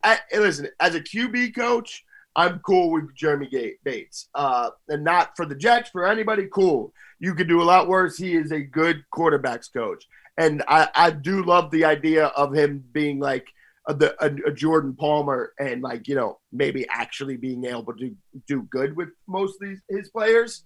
I 0.03 0.19
listen 0.35 0.69
as 0.81 0.95
a 0.95 1.01
QB 1.01 1.55
coach. 1.55 2.05
I'm 2.37 2.59
cool 2.61 2.91
with 2.91 3.15
Jeremy 3.15 3.77
Bates, 3.85 4.29
uh, 4.35 4.71
and 4.89 5.05
not 5.05 5.37
for 5.37 5.47
the 5.47 5.55
Jets. 5.55 5.91
For 5.91 6.07
anybody, 6.07 6.49
cool. 6.53 6.93
You 7.21 7.35
could 7.35 7.49
do 7.49 7.63
a 7.63 7.65
lot 7.65 7.87
worse. 7.87 8.17
He 8.17 8.35
is 8.35 8.51
a 8.51 8.61
good 8.61 9.05
quarterbacks 9.15 9.73
coach 9.73 10.05
and 10.37 10.63
I, 10.69 10.89
I 10.95 11.11
do 11.11 11.45
love 11.45 11.71
the 11.71 11.85
idea 11.85 12.27
of 12.27 12.55
him 12.55 12.85
being 12.93 13.21
like 13.21 13.47
a, 13.87 13.95
the, 13.95 14.15
a, 14.25 14.49
a, 14.49 14.53
Jordan 14.53 14.95
Palmer 14.95 15.53
and 15.59 15.83
like 15.83 16.09
you 16.09 16.15
know 16.15 16.39
maybe 16.53 16.87
actually 16.89 17.37
being 17.37 17.65
able 17.65 17.93
to 17.95 18.15
do 18.49 18.63
good 18.63 18.97
with 18.97 19.11
most 19.29 19.61
of 19.61 19.69
these 19.69 19.81
his 19.89 20.11
players. 20.11 20.65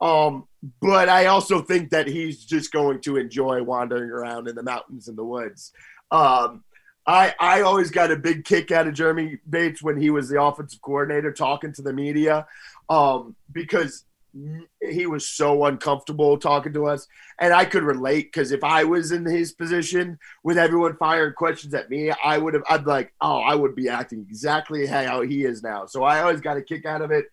Um, 0.00 0.46
but 0.80 1.08
I 1.08 1.26
also 1.26 1.60
think 1.60 1.90
that 1.90 2.06
he's 2.06 2.44
just 2.44 2.70
going 2.70 3.00
to 3.00 3.16
enjoy 3.16 3.62
wandering 3.62 4.10
around 4.10 4.46
in 4.46 4.54
the 4.54 4.62
mountains 4.62 5.08
and 5.08 5.18
the 5.18 5.24
woods. 5.24 5.72
Um, 6.12 6.62
I 7.08 7.34
I 7.40 7.62
always 7.62 7.90
got 7.90 8.12
a 8.12 8.16
big 8.16 8.44
kick 8.44 8.70
out 8.70 8.86
of 8.86 8.92
Jeremy 8.94 9.38
Bates 9.48 9.82
when 9.82 9.96
he 9.96 10.10
was 10.10 10.28
the 10.28 10.40
offensive 10.40 10.82
coordinator 10.82 11.32
talking 11.32 11.72
to 11.72 11.82
the 11.82 11.92
media, 11.92 12.46
um, 12.90 13.34
because 13.50 14.04
he 14.82 15.06
was 15.06 15.26
so 15.26 15.64
uncomfortable 15.64 16.36
talking 16.38 16.72
to 16.74 16.86
us. 16.86 17.08
And 17.40 17.52
i 17.54 17.64
could 17.64 17.82
relate 17.82 18.30
because 18.30 18.52
if 18.52 18.62
i 18.62 18.84
was 18.84 19.10
in 19.10 19.24
his 19.24 19.52
position 19.52 20.18
with 20.44 20.58
everyone 20.58 20.96
firing 20.96 21.32
questions 21.32 21.72
at 21.72 21.88
me 21.88 22.10
i 22.22 22.36
would 22.36 22.54
have 22.54 22.62
i'd 22.68 22.86
like 22.86 23.12
oh 23.20 23.38
i 23.38 23.54
would 23.54 23.74
be 23.74 23.88
acting 23.88 24.26
exactly 24.28 24.86
how 24.86 25.22
he 25.22 25.44
is 25.44 25.62
now. 25.62 25.86
So 25.86 26.04
i 26.04 26.20
always 26.20 26.40
got 26.40 26.58
a 26.58 26.62
kick 26.62 26.84
out 26.84 27.00
of 27.02 27.10
it. 27.10 27.26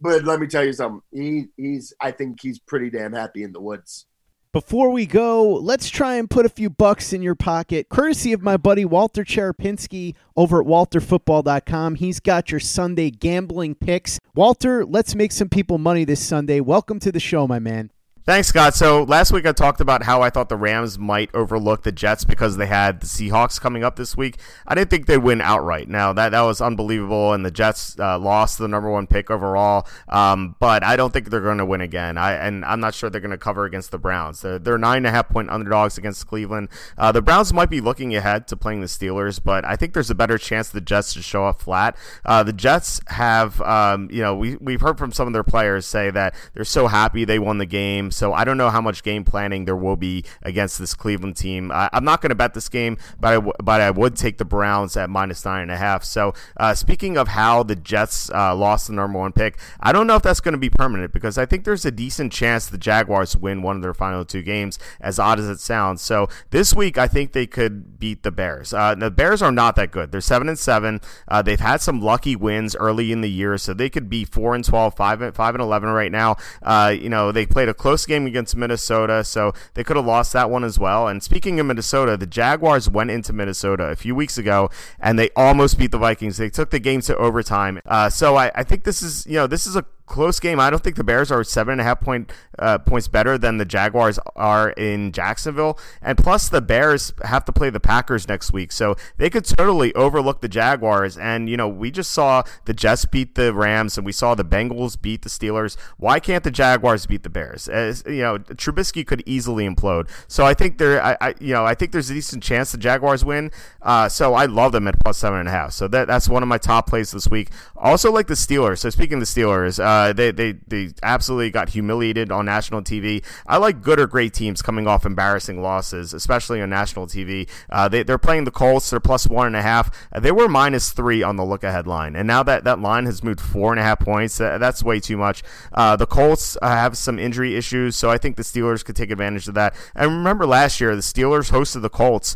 But 0.00 0.24
let 0.24 0.40
me 0.40 0.46
tell 0.46 0.64
you 0.64 0.74
something. 0.74 1.02
He 1.10 1.46
he's 1.56 1.94
i 2.00 2.10
think 2.10 2.40
he's 2.42 2.58
pretty 2.58 2.90
damn 2.90 3.14
happy 3.14 3.44
in 3.44 3.52
the 3.52 3.60
woods 3.60 4.06
before 4.52 4.90
we 4.90 5.06
go, 5.06 5.54
let's 5.54 5.88
try 5.88 6.16
and 6.16 6.28
put 6.28 6.44
a 6.44 6.50
few 6.50 6.68
bucks 6.68 7.14
in 7.14 7.22
your 7.22 7.34
pocket, 7.34 7.88
courtesy 7.88 8.34
of 8.34 8.42
my 8.42 8.58
buddy 8.58 8.84
Walter 8.84 9.24
Cherepinsky 9.24 10.14
over 10.36 10.60
at 10.60 10.66
walterfootball.com. 10.66 11.94
He's 11.94 12.20
got 12.20 12.50
your 12.50 12.60
Sunday 12.60 13.10
gambling 13.10 13.74
picks. 13.74 14.20
Walter, 14.34 14.84
let's 14.84 15.14
make 15.14 15.32
some 15.32 15.48
people 15.48 15.78
money 15.78 16.04
this 16.04 16.22
Sunday. 16.22 16.60
Welcome 16.60 17.00
to 17.00 17.10
the 17.10 17.20
show, 17.20 17.48
my 17.48 17.58
man. 17.58 17.90
Thanks, 18.24 18.46
Scott. 18.46 18.74
So 18.74 19.02
last 19.02 19.32
week 19.32 19.46
I 19.46 19.52
talked 19.52 19.80
about 19.80 20.04
how 20.04 20.22
I 20.22 20.30
thought 20.30 20.48
the 20.48 20.56
Rams 20.56 20.96
might 20.96 21.34
overlook 21.34 21.82
the 21.82 21.90
Jets 21.90 22.24
because 22.24 22.56
they 22.56 22.66
had 22.66 23.00
the 23.00 23.06
Seahawks 23.08 23.60
coming 23.60 23.82
up 23.82 23.96
this 23.96 24.16
week. 24.16 24.38
I 24.64 24.76
didn't 24.76 24.90
think 24.90 25.06
they'd 25.06 25.16
win 25.16 25.40
outright. 25.40 25.88
Now 25.88 26.12
that 26.12 26.28
that 26.28 26.42
was 26.42 26.60
unbelievable, 26.60 27.32
and 27.32 27.44
the 27.44 27.50
Jets 27.50 27.98
uh, 27.98 28.20
lost 28.20 28.58
the 28.58 28.68
number 28.68 28.88
one 28.88 29.08
pick 29.08 29.28
overall. 29.28 29.88
Um, 30.08 30.54
but 30.60 30.84
I 30.84 30.94
don't 30.94 31.12
think 31.12 31.30
they're 31.30 31.40
going 31.40 31.58
to 31.58 31.66
win 31.66 31.80
again. 31.80 32.16
I 32.16 32.34
and 32.34 32.64
I'm 32.64 32.78
not 32.78 32.94
sure 32.94 33.10
they're 33.10 33.20
going 33.20 33.32
to 33.32 33.38
cover 33.38 33.64
against 33.64 33.90
the 33.90 33.98
Browns. 33.98 34.42
They're, 34.42 34.60
they're 34.60 34.78
nine 34.78 34.98
and 34.98 35.08
a 35.08 35.10
half 35.10 35.28
point 35.28 35.50
underdogs 35.50 35.98
against 35.98 36.28
Cleveland. 36.28 36.68
Uh, 36.96 37.10
the 37.10 37.22
Browns 37.22 37.52
might 37.52 37.70
be 37.70 37.80
looking 37.80 38.14
ahead 38.14 38.46
to 38.46 38.56
playing 38.56 38.82
the 38.82 38.86
Steelers, 38.86 39.42
but 39.42 39.64
I 39.64 39.74
think 39.74 39.94
there's 39.94 40.10
a 40.10 40.14
better 40.14 40.38
chance 40.38 40.68
the 40.68 40.80
Jets 40.80 41.12
to 41.14 41.22
show 41.22 41.46
up 41.46 41.60
flat. 41.60 41.96
Uh, 42.24 42.44
the 42.44 42.52
Jets 42.52 43.00
have, 43.08 43.60
um, 43.62 44.08
you 44.12 44.22
know, 44.22 44.36
we 44.36 44.54
we've 44.60 44.80
heard 44.80 44.96
from 44.96 45.10
some 45.10 45.26
of 45.26 45.32
their 45.32 45.42
players 45.42 45.86
say 45.86 46.10
that 46.10 46.36
they're 46.54 46.64
so 46.64 46.86
happy 46.86 47.24
they 47.24 47.40
won 47.40 47.58
the 47.58 47.66
game 47.66 48.11
so 48.12 48.32
I 48.32 48.44
don't 48.44 48.56
know 48.56 48.70
how 48.70 48.80
much 48.80 49.02
game 49.02 49.24
planning 49.24 49.64
there 49.64 49.76
will 49.76 49.96
be 49.96 50.24
against 50.42 50.78
this 50.78 50.94
Cleveland 50.94 51.36
team. 51.36 51.72
I, 51.72 51.88
am 51.92 52.04
not 52.04 52.20
going 52.20 52.30
to 52.30 52.34
bet 52.34 52.54
this 52.54 52.68
game, 52.68 52.96
but 53.18 53.28
I, 53.28 53.34
w- 53.34 53.52
but 53.62 53.80
I 53.80 53.90
would 53.90 54.16
take 54.16 54.38
the 54.38 54.44
Browns 54.44 54.96
at 54.96 55.10
minus 55.10 55.44
nine 55.44 55.62
and 55.62 55.70
a 55.70 55.76
half. 55.76 56.04
So 56.04 56.34
uh, 56.56 56.74
speaking 56.74 57.16
of 57.16 57.28
how 57.28 57.62
the 57.62 57.76
Jets 57.76 58.30
uh, 58.30 58.54
lost 58.54 58.86
the 58.86 58.92
number 58.92 59.18
one 59.18 59.32
pick, 59.32 59.58
I 59.80 59.92
don't 59.92 60.06
know 60.06 60.16
if 60.16 60.22
that's 60.22 60.40
going 60.40 60.52
to 60.52 60.58
be 60.58 60.70
permanent 60.70 61.12
because 61.12 61.38
I 61.38 61.46
think 61.46 61.64
there's 61.64 61.84
a 61.84 61.90
decent 61.90 62.32
chance 62.32 62.66
the 62.66 62.78
Jaguars 62.78 63.36
win 63.36 63.62
one 63.62 63.76
of 63.76 63.82
their 63.82 63.94
final 63.94 64.24
two 64.24 64.42
games, 64.42 64.78
as 65.00 65.18
odd 65.18 65.38
as 65.38 65.48
it 65.48 65.60
sounds. 65.60 66.02
So 66.02 66.28
this 66.50 66.74
week, 66.74 66.98
I 66.98 67.08
think 67.08 67.32
they 67.32 67.46
could 67.46 67.98
beat 67.98 68.22
the 68.22 68.30
Bears. 68.30 68.72
Uh, 68.72 68.94
the 68.94 69.10
Bears 69.10 69.42
are 69.42 69.52
not 69.52 69.76
that 69.76 69.90
good. 69.90 70.12
They're 70.12 70.20
seven 70.20 70.48
and 70.48 70.58
seven. 70.58 71.00
Uh, 71.28 71.42
they've 71.42 71.60
had 71.60 71.80
some 71.80 72.00
lucky 72.00 72.36
wins 72.36 72.76
early 72.76 73.12
in 73.12 73.20
the 73.20 73.30
year, 73.30 73.58
so 73.58 73.74
they 73.74 73.90
could 73.90 74.08
be 74.08 74.24
four 74.24 74.54
and 74.54 74.64
12, 74.64 74.94
five 74.94 75.20
and 75.20 75.34
five 75.34 75.54
and 75.54 75.62
eleven 75.62 75.90
right 75.90 76.12
now. 76.12 76.36
Uh, 76.62 76.94
you 76.96 77.08
know, 77.08 77.32
they 77.32 77.46
played 77.46 77.68
a 77.68 77.74
close 77.74 78.01
game 78.06 78.26
against 78.26 78.42
against 78.42 78.56
Minnesota, 78.56 79.22
so 79.22 79.52
they 79.74 79.84
could 79.84 79.96
have 79.96 80.04
lost 80.06 80.32
that 80.32 80.50
one 80.50 80.64
as 80.64 80.78
well. 80.78 81.06
And 81.06 81.22
speaking 81.22 81.60
of 81.60 81.66
Minnesota, 81.66 82.16
the 82.16 82.26
Jaguars 82.26 82.90
went 82.90 83.10
into 83.10 83.32
Minnesota 83.32 83.84
a 83.84 83.96
few 83.96 84.14
weeks 84.14 84.36
ago 84.36 84.68
and 84.98 85.18
they 85.18 85.30
almost 85.36 85.78
beat 85.78 85.92
the 85.92 85.98
Vikings. 85.98 86.38
They 86.38 86.50
took 86.50 86.70
the 86.70 86.80
game 86.80 87.00
to 87.02 87.16
overtime. 87.16 87.80
Uh, 87.86 88.10
so 88.10 88.36
I, 88.36 88.50
I 88.54 88.64
think 88.64 88.84
this 88.84 89.02
is 89.02 89.26
you 89.26 89.34
know 89.34 89.46
this 89.46 89.66
is 89.66 89.76
a 89.76 89.84
close 90.12 90.38
game. 90.38 90.60
I 90.60 90.70
don't 90.70 90.82
think 90.82 90.96
the 90.96 91.04
Bears 91.04 91.32
are 91.32 91.42
seven 91.42 91.72
and 91.72 91.80
a 91.80 91.84
half 91.84 92.00
point 92.00 92.30
uh, 92.58 92.78
points 92.78 93.08
better 93.08 93.38
than 93.38 93.56
the 93.56 93.64
Jaguars 93.64 94.18
are 94.36 94.70
in 94.70 95.10
Jacksonville, 95.10 95.78
and 96.00 96.18
plus 96.18 96.48
the 96.48 96.60
Bears 96.60 97.12
have 97.24 97.44
to 97.46 97.52
play 97.52 97.70
the 97.70 97.80
Packers 97.80 98.28
next 98.28 98.52
week, 98.52 98.70
so 98.70 98.94
they 99.16 99.30
could 99.30 99.44
totally 99.44 99.94
overlook 99.94 100.42
the 100.42 100.48
Jaguars. 100.48 101.16
And 101.16 101.48
you 101.48 101.56
know, 101.56 101.68
we 101.68 101.90
just 101.90 102.10
saw 102.10 102.42
the 102.66 102.74
Jets 102.74 103.06
beat 103.06 103.34
the 103.34 103.52
Rams, 103.54 103.96
and 103.96 104.04
we 104.04 104.12
saw 104.12 104.34
the 104.34 104.44
Bengals 104.44 105.00
beat 105.00 105.22
the 105.22 105.30
Steelers. 105.30 105.76
Why 105.96 106.20
can't 106.20 106.44
the 106.44 106.50
Jaguars 106.50 107.06
beat 107.06 107.22
the 107.22 107.30
Bears? 107.30 107.68
As, 107.68 108.04
you 108.06 108.22
know, 108.22 108.38
Trubisky 108.38 109.06
could 109.06 109.22
easily 109.24 109.66
implode. 109.66 110.10
So 110.28 110.44
I 110.44 110.52
think 110.52 110.76
there, 110.76 111.02
I, 111.02 111.16
I 111.20 111.34
you 111.40 111.54
know, 111.54 111.64
I 111.64 111.74
think 111.74 111.92
there's 111.92 112.10
a 112.10 112.14
decent 112.14 112.42
chance 112.42 112.70
the 112.72 112.78
Jaguars 112.78 113.24
win. 113.24 113.50
Uh, 113.80 114.08
so 114.08 114.34
I 114.34 114.44
love 114.44 114.72
them 114.72 114.86
at 114.88 115.00
plus 115.00 115.18
seven 115.18 115.40
and 115.40 115.48
a 115.48 115.52
half. 115.52 115.72
So 115.72 115.88
that 115.88 116.06
that's 116.06 116.28
one 116.28 116.42
of 116.42 116.48
my 116.48 116.58
top 116.58 116.86
plays 116.86 117.12
this 117.12 117.28
week. 117.28 117.48
Also 117.76 118.12
like 118.12 118.26
the 118.26 118.34
Steelers. 118.34 118.78
So 118.78 118.90
speaking 118.90 119.14
of 119.14 119.20
the 119.20 119.26
Steelers, 119.26 119.82
uh, 119.82 120.01
they 120.10 120.30
they 120.30 120.52
they 120.66 120.90
absolutely 121.02 121.50
got 121.50 121.68
humiliated 121.68 122.32
on 122.32 122.46
national 122.46 122.82
TV. 122.82 123.22
I 123.46 123.58
like 123.58 123.82
good 123.82 124.00
or 124.00 124.06
great 124.06 124.32
teams 124.32 124.62
coming 124.62 124.86
off 124.86 125.04
embarrassing 125.04 125.62
losses, 125.62 126.14
especially 126.14 126.62
on 126.62 126.70
national 126.70 127.06
TV. 127.06 127.48
Uh, 127.70 127.88
they 127.88 128.02
they're 128.02 128.18
playing 128.18 128.44
the 128.44 128.50
Colts. 128.50 128.90
They're 128.90 129.00
plus 129.00 129.26
one 129.26 129.46
and 129.46 129.56
a 129.56 129.62
half. 129.62 129.90
Uh, 130.12 130.20
they 130.20 130.32
were 130.32 130.48
minus 130.48 130.92
three 130.92 131.22
on 131.22 131.36
the 131.36 131.44
look 131.44 131.62
ahead 131.62 131.86
line, 131.86 132.16
and 132.16 132.26
now 132.26 132.42
that 132.42 132.64
that 132.64 132.80
line 132.80 133.06
has 133.06 133.22
moved 133.22 133.40
four 133.40 133.72
and 133.72 133.78
a 133.78 133.82
half 133.82 134.00
points. 134.00 134.38
that's 134.38 134.82
way 134.82 134.98
too 134.98 135.16
much. 135.16 135.42
Uh, 135.72 135.94
the 135.96 136.06
Colts 136.06 136.56
uh, 136.62 136.68
have 136.68 136.96
some 136.96 137.18
injury 137.18 137.54
issues, 137.54 137.94
so 137.94 138.10
I 138.10 138.18
think 138.18 138.36
the 138.36 138.42
Steelers 138.42 138.84
could 138.84 138.96
take 138.96 139.10
advantage 139.10 139.46
of 139.46 139.54
that. 139.54 139.74
And 139.94 140.10
remember 140.10 140.46
last 140.46 140.80
year, 140.80 140.96
the 140.96 141.02
Steelers 141.02 141.52
hosted 141.52 141.82
the 141.82 141.90
Colts 141.90 142.34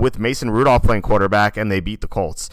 with 0.00 0.18
Mason 0.18 0.50
Rudolph 0.50 0.82
playing 0.82 1.02
quarterback, 1.02 1.56
and 1.56 1.70
they 1.70 1.80
beat 1.80 2.00
the 2.00 2.08
Colts. 2.08 2.48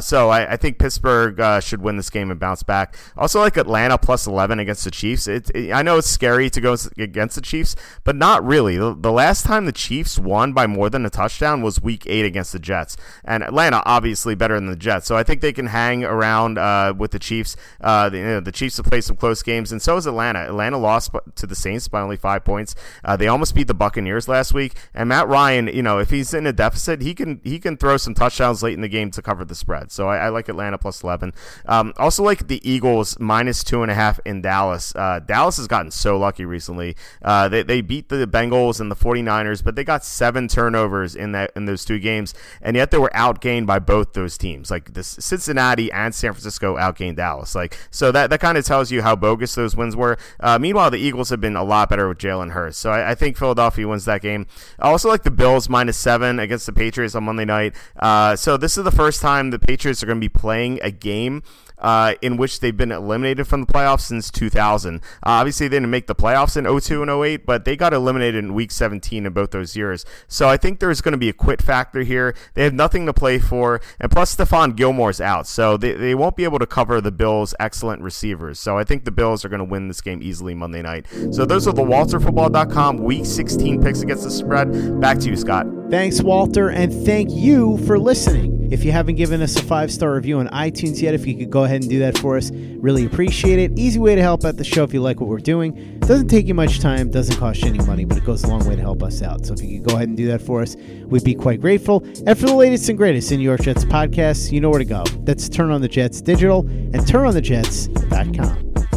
so 0.00 0.30
I, 0.30 0.52
I, 0.52 0.56
think 0.56 0.78
Pittsburgh 0.78 1.62
should 1.62 1.82
win 1.82 1.96
this 1.96 2.10
game 2.10 2.30
and 2.30 2.38
bounce 2.38 2.62
back. 2.62 2.96
Also, 3.16 3.40
like 3.40 3.56
Atlanta 3.56 3.97
plus 4.02 4.26
11 4.26 4.58
against 4.58 4.84
the 4.84 4.90
Chiefs. 4.90 5.26
It, 5.26 5.50
it, 5.54 5.72
I 5.72 5.82
know 5.82 5.98
it's 5.98 6.08
scary 6.08 6.50
to 6.50 6.60
go 6.60 6.76
against 6.96 7.34
the 7.36 7.42
Chiefs, 7.42 7.76
but 8.04 8.16
not 8.16 8.44
really. 8.44 8.76
The, 8.76 8.94
the, 8.98 9.12
last 9.12 9.44
time 9.44 9.66
the 9.66 9.72
Chiefs 9.72 10.18
won 10.18 10.52
by 10.52 10.66
more 10.66 10.90
than 10.90 11.04
a 11.04 11.10
touchdown 11.10 11.62
was 11.62 11.82
Week 11.82 12.04
Eight 12.06 12.24
against 12.24 12.52
the 12.52 12.58
Jets, 12.58 12.96
and 13.24 13.42
Atlanta 13.42 13.82
obviously 13.84 14.34
better 14.34 14.54
than 14.54 14.66
the 14.66 14.76
Jets. 14.76 15.06
So 15.06 15.16
I 15.16 15.22
think 15.22 15.40
they 15.40 15.52
can 15.52 15.66
hang 15.66 16.04
around 16.04 16.58
uh, 16.58 16.94
with 16.96 17.10
the 17.10 17.18
Chiefs. 17.18 17.56
Uh, 17.80 18.08
the, 18.08 18.18
you 18.18 18.24
know, 18.24 18.40
the, 18.40 18.52
Chiefs 18.52 18.76
have 18.78 18.86
played 18.86 19.04
some 19.04 19.16
close 19.16 19.42
games, 19.42 19.72
and 19.72 19.80
so 19.80 19.96
is 19.96 20.06
Atlanta. 20.06 20.40
Atlanta 20.40 20.78
lost 20.78 21.10
to 21.36 21.46
the 21.46 21.54
Saints 21.54 21.88
by 21.88 22.00
only 22.00 22.16
five 22.16 22.44
points. 22.44 22.74
Uh, 23.04 23.16
they 23.16 23.28
almost 23.28 23.54
beat 23.54 23.66
the 23.66 23.74
Buccaneers 23.74 24.28
last 24.28 24.52
week, 24.54 24.74
and 24.94 25.08
Matt 25.08 25.28
Ryan, 25.28 25.68
you 25.68 25.82
know, 25.82 25.98
if 25.98 26.10
he's 26.10 26.34
in 26.34 26.46
a 26.46 26.52
deficit, 26.52 27.02
he 27.02 27.14
can 27.14 27.40
he 27.44 27.58
can 27.58 27.76
throw 27.76 27.96
some 27.96 28.14
touchdowns 28.14 28.62
late 28.62 28.74
in 28.74 28.80
the 28.80 28.88
game 28.88 29.10
to 29.12 29.22
cover 29.22 29.44
the 29.44 29.54
spread. 29.54 29.90
So 29.92 30.08
I, 30.08 30.18
I 30.18 30.28
like 30.28 30.48
Atlanta 30.48 30.78
plus 30.78 31.02
11. 31.02 31.32
Um, 31.66 31.92
also 31.96 32.22
like 32.22 32.48
the 32.48 32.68
Eagles 32.68 33.18
minus 33.18 33.62
two 33.64 33.77
and 33.82 33.90
a 33.90 33.94
half 33.94 34.20
in 34.24 34.40
Dallas. 34.40 34.94
Uh, 34.94 35.20
Dallas 35.20 35.56
has 35.56 35.66
gotten 35.66 35.90
so 35.90 36.18
lucky 36.18 36.44
recently. 36.44 36.96
Uh, 37.22 37.48
they, 37.48 37.62
they 37.62 37.80
beat 37.80 38.08
the 38.08 38.26
Bengals 38.26 38.80
and 38.80 38.90
the 38.90 38.96
49ers, 38.96 39.62
but 39.62 39.76
they 39.76 39.84
got 39.84 40.04
seven 40.04 40.48
turnovers 40.48 41.14
in 41.14 41.32
that 41.32 41.52
in 41.56 41.64
those 41.66 41.84
two 41.84 41.98
games, 41.98 42.34
and 42.60 42.76
yet 42.76 42.90
they 42.90 42.98
were 42.98 43.10
outgained 43.14 43.66
by 43.66 43.78
both 43.78 44.12
those 44.12 44.38
teams. 44.38 44.70
Like 44.70 44.94
the 44.94 45.02
Cincinnati 45.02 45.90
and 45.92 46.14
San 46.14 46.32
Francisco 46.32 46.76
outgained 46.76 47.16
Dallas. 47.16 47.54
Like 47.54 47.76
so 47.90 48.12
that 48.12 48.30
that 48.30 48.40
kind 48.40 48.58
of 48.58 48.64
tells 48.64 48.90
you 48.90 49.02
how 49.02 49.16
bogus 49.16 49.54
those 49.54 49.76
wins 49.76 49.96
were. 49.96 50.18
Uh, 50.40 50.58
meanwhile, 50.58 50.90
the 50.90 50.98
Eagles 50.98 51.30
have 51.30 51.40
been 51.40 51.56
a 51.56 51.64
lot 51.64 51.88
better 51.88 52.08
with 52.08 52.18
Jalen 52.18 52.52
Hurts. 52.52 52.78
So 52.78 52.90
I, 52.90 53.10
I, 53.10 53.14
think 53.14 53.36
Philadelphia 53.36 53.86
wins 53.86 54.04
that 54.04 54.22
game. 54.22 54.46
I 54.78 54.88
also 54.88 55.08
like 55.08 55.22
the 55.22 55.30
Bills 55.30 55.68
minus 55.68 55.96
seven 55.96 56.38
against 56.38 56.66
the 56.66 56.72
Patriots 56.72 57.14
on 57.14 57.24
Monday 57.24 57.44
night. 57.44 57.74
Uh, 57.98 58.36
so 58.36 58.56
this 58.56 58.78
is 58.78 58.84
the 58.84 58.90
first 58.90 59.20
time 59.20 59.50
the 59.50 59.58
Patriots 59.58 60.02
are 60.02 60.06
going 60.06 60.18
to 60.18 60.24
be 60.24 60.28
playing 60.28 60.78
a 60.82 60.90
game 60.90 61.42
uh, 61.80 62.14
in 62.22 62.36
which 62.36 62.60
they've 62.60 62.76
been 62.76 62.92
eliminated 62.92 63.46
from 63.46 63.62
the 63.62 63.66
playoffs 63.66 64.02
since 64.02 64.30
2000. 64.30 64.96
Uh, 64.96 65.00
obviously, 65.24 65.68
they 65.68 65.76
didn't 65.76 65.90
make 65.90 66.06
the 66.06 66.14
playoffs 66.14 66.56
in 66.56 66.80
02 66.80 67.02
and 67.02 67.10
08, 67.10 67.46
but 67.46 67.64
they 67.64 67.76
got 67.76 67.92
eliminated 67.92 68.44
in 68.44 68.54
week 68.54 68.70
17 68.70 69.26
in 69.26 69.32
both 69.32 69.50
those 69.50 69.76
years. 69.76 70.04
So 70.26 70.48
I 70.48 70.56
think 70.56 70.80
there's 70.80 71.00
going 71.00 71.12
to 71.12 71.18
be 71.18 71.28
a 71.28 71.32
quit 71.32 71.62
factor 71.62 72.02
here. 72.02 72.34
They 72.54 72.64
have 72.64 72.74
nothing 72.74 73.06
to 73.06 73.12
play 73.12 73.38
for, 73.38 73.80
and 74.00 74.10
plus 74.10 74.34
Stephon 74.34 74.76
Gilmore's 74.76 75.20
out, 75.20 75.46
so 75.46 75.76
they, 75.76 75.92
they 75.92 76.14
won't 76.14 76.36
be 76.36 76.44
able 76.44 76.58
to 76.58 76.66
cover 76.66 77.00
the 77.00 77.12
Bills' 77.12 77.54
excellent 77.60 78.02
receivers. 78.02 78.58
So 78.58 78.76
I 78.78 78.84
think 78.84 79.04
the 79.04 79.10
Bills 79.10 79.44
are 79.44 79.48
going 79.48 79.58
to 79.58 79.64
win 79.64 79.88
this 79.88 80.00
game 80.00 80.22
easily 80.22 80.54
Monday 80.54 80.82
night. 80.82 81.06
So 81.30 81.44
those 81.44 81.66
are 81.66 81.72
the 81.72 81.82
WalterFootball.com 81.82 82.98
Week 82.98 83.24
16 83.24 83.82
picks 83.82 84.02
against 84.02 84.24
the 84.24 84.30
spread. 84.30 85.00
Back 85.00 85.18
to 85.20 85.30
you, 85.30 85.36
Scott. 85.36 85.77
Thanks, 85.90 86.20
Walter, 86.20 86.68
and 86.68 86.92
thank 87.06 87.30
you 87.30 87.78
for 87.86 87.98
listening. 87.98 88.70
If 88.70 88.84
you 88.84 88.92
haven't 88.92 89.14
given 89.14 89.40
us 89.40 89.56
a 89.56 89.62
five 89.62 89.90
star 89.90 90.12
review 90.12 90.38
on 90.38 90.48
iTunes 90.48 91.00
yet, 91.00 91.14
if 91.14 91.26
you 91.26 91.34
could 91.34 91.48
go 91.48 91.64
ahead 91.64 91.80
and 91.80 91.88
do 91.88 91.98
that 92.00 92.18
for 92.18 92.36
us, 92.36 92.50
really 92.52 93.06
appreciate 93.06 93.58
it. 93.58 93.78
Easy 93.78 93.98
way 93.98 94.14
to 94.14 94.20
help 94.20 94.44
out 94.44 94.58
the 94.58 94.64
show 94.64 94.84
if 94.84 94.92
you 94.92 95.00
like 95.00 95.18
what 95.18 95.30
we're 95.30 95.38
doing. 95.38 95.98
Doesn't 96.00 96.28
take 96.28 96.46
you 96.46 96.52
much 96.52 96.80
time, 96.80 97.10
doesn't 97.10 97.36
cost 97.36 97.62
you 97.62 97.68
any 97.68 97.78
money, 97.86 98.04
but 98.04 98.18
it 98.18 98.24
goes 98.26 98.44
a 98.44 98.48
long 98.48 98.68
way 98.68 98.76
to 98.76 98.82
help 98.82 99.02
us 99.02 99.22
out. 99.22 99.46
So 99.46 99.54
if 99.54 99.62
you 99.62 99.80
could 99.80 99.88
go 99.88 99.96
ahead 99.96 100.08
and 100.08 100.16
do 100.16 100.26
that 100.28 100.42
for 100.42 100.60
us, 100.60 100.76
we'd 101.06 101.24
be 101.24 101.34
quite 101.34 101.62
grateful. 101.62 102.04
And 102.26 102.38
for 102.38 102.44
the 102.46 102.54
latest 102.54 102.90
and 102.90 102.98
greatest 102.98 103.32
in 103.32 103.38
New 103.38 103.44
York 103.44 103.62
Jets 103.62 103.86
podcasts, 103.86 104.52
you 104.52 104.60
know 104.60 104.68
where 104.68 104.80
to 104.80 104.84
go. 104.84 105.04
That's 105.20 105.48
Turn 105.48 105.70
on 105.70 105.80
the 105.80 105.88
Jets 105.88 106.20
Digital 106.20 106.60
and 106.60 106.96
turnonthejets.com. 106.96 108.87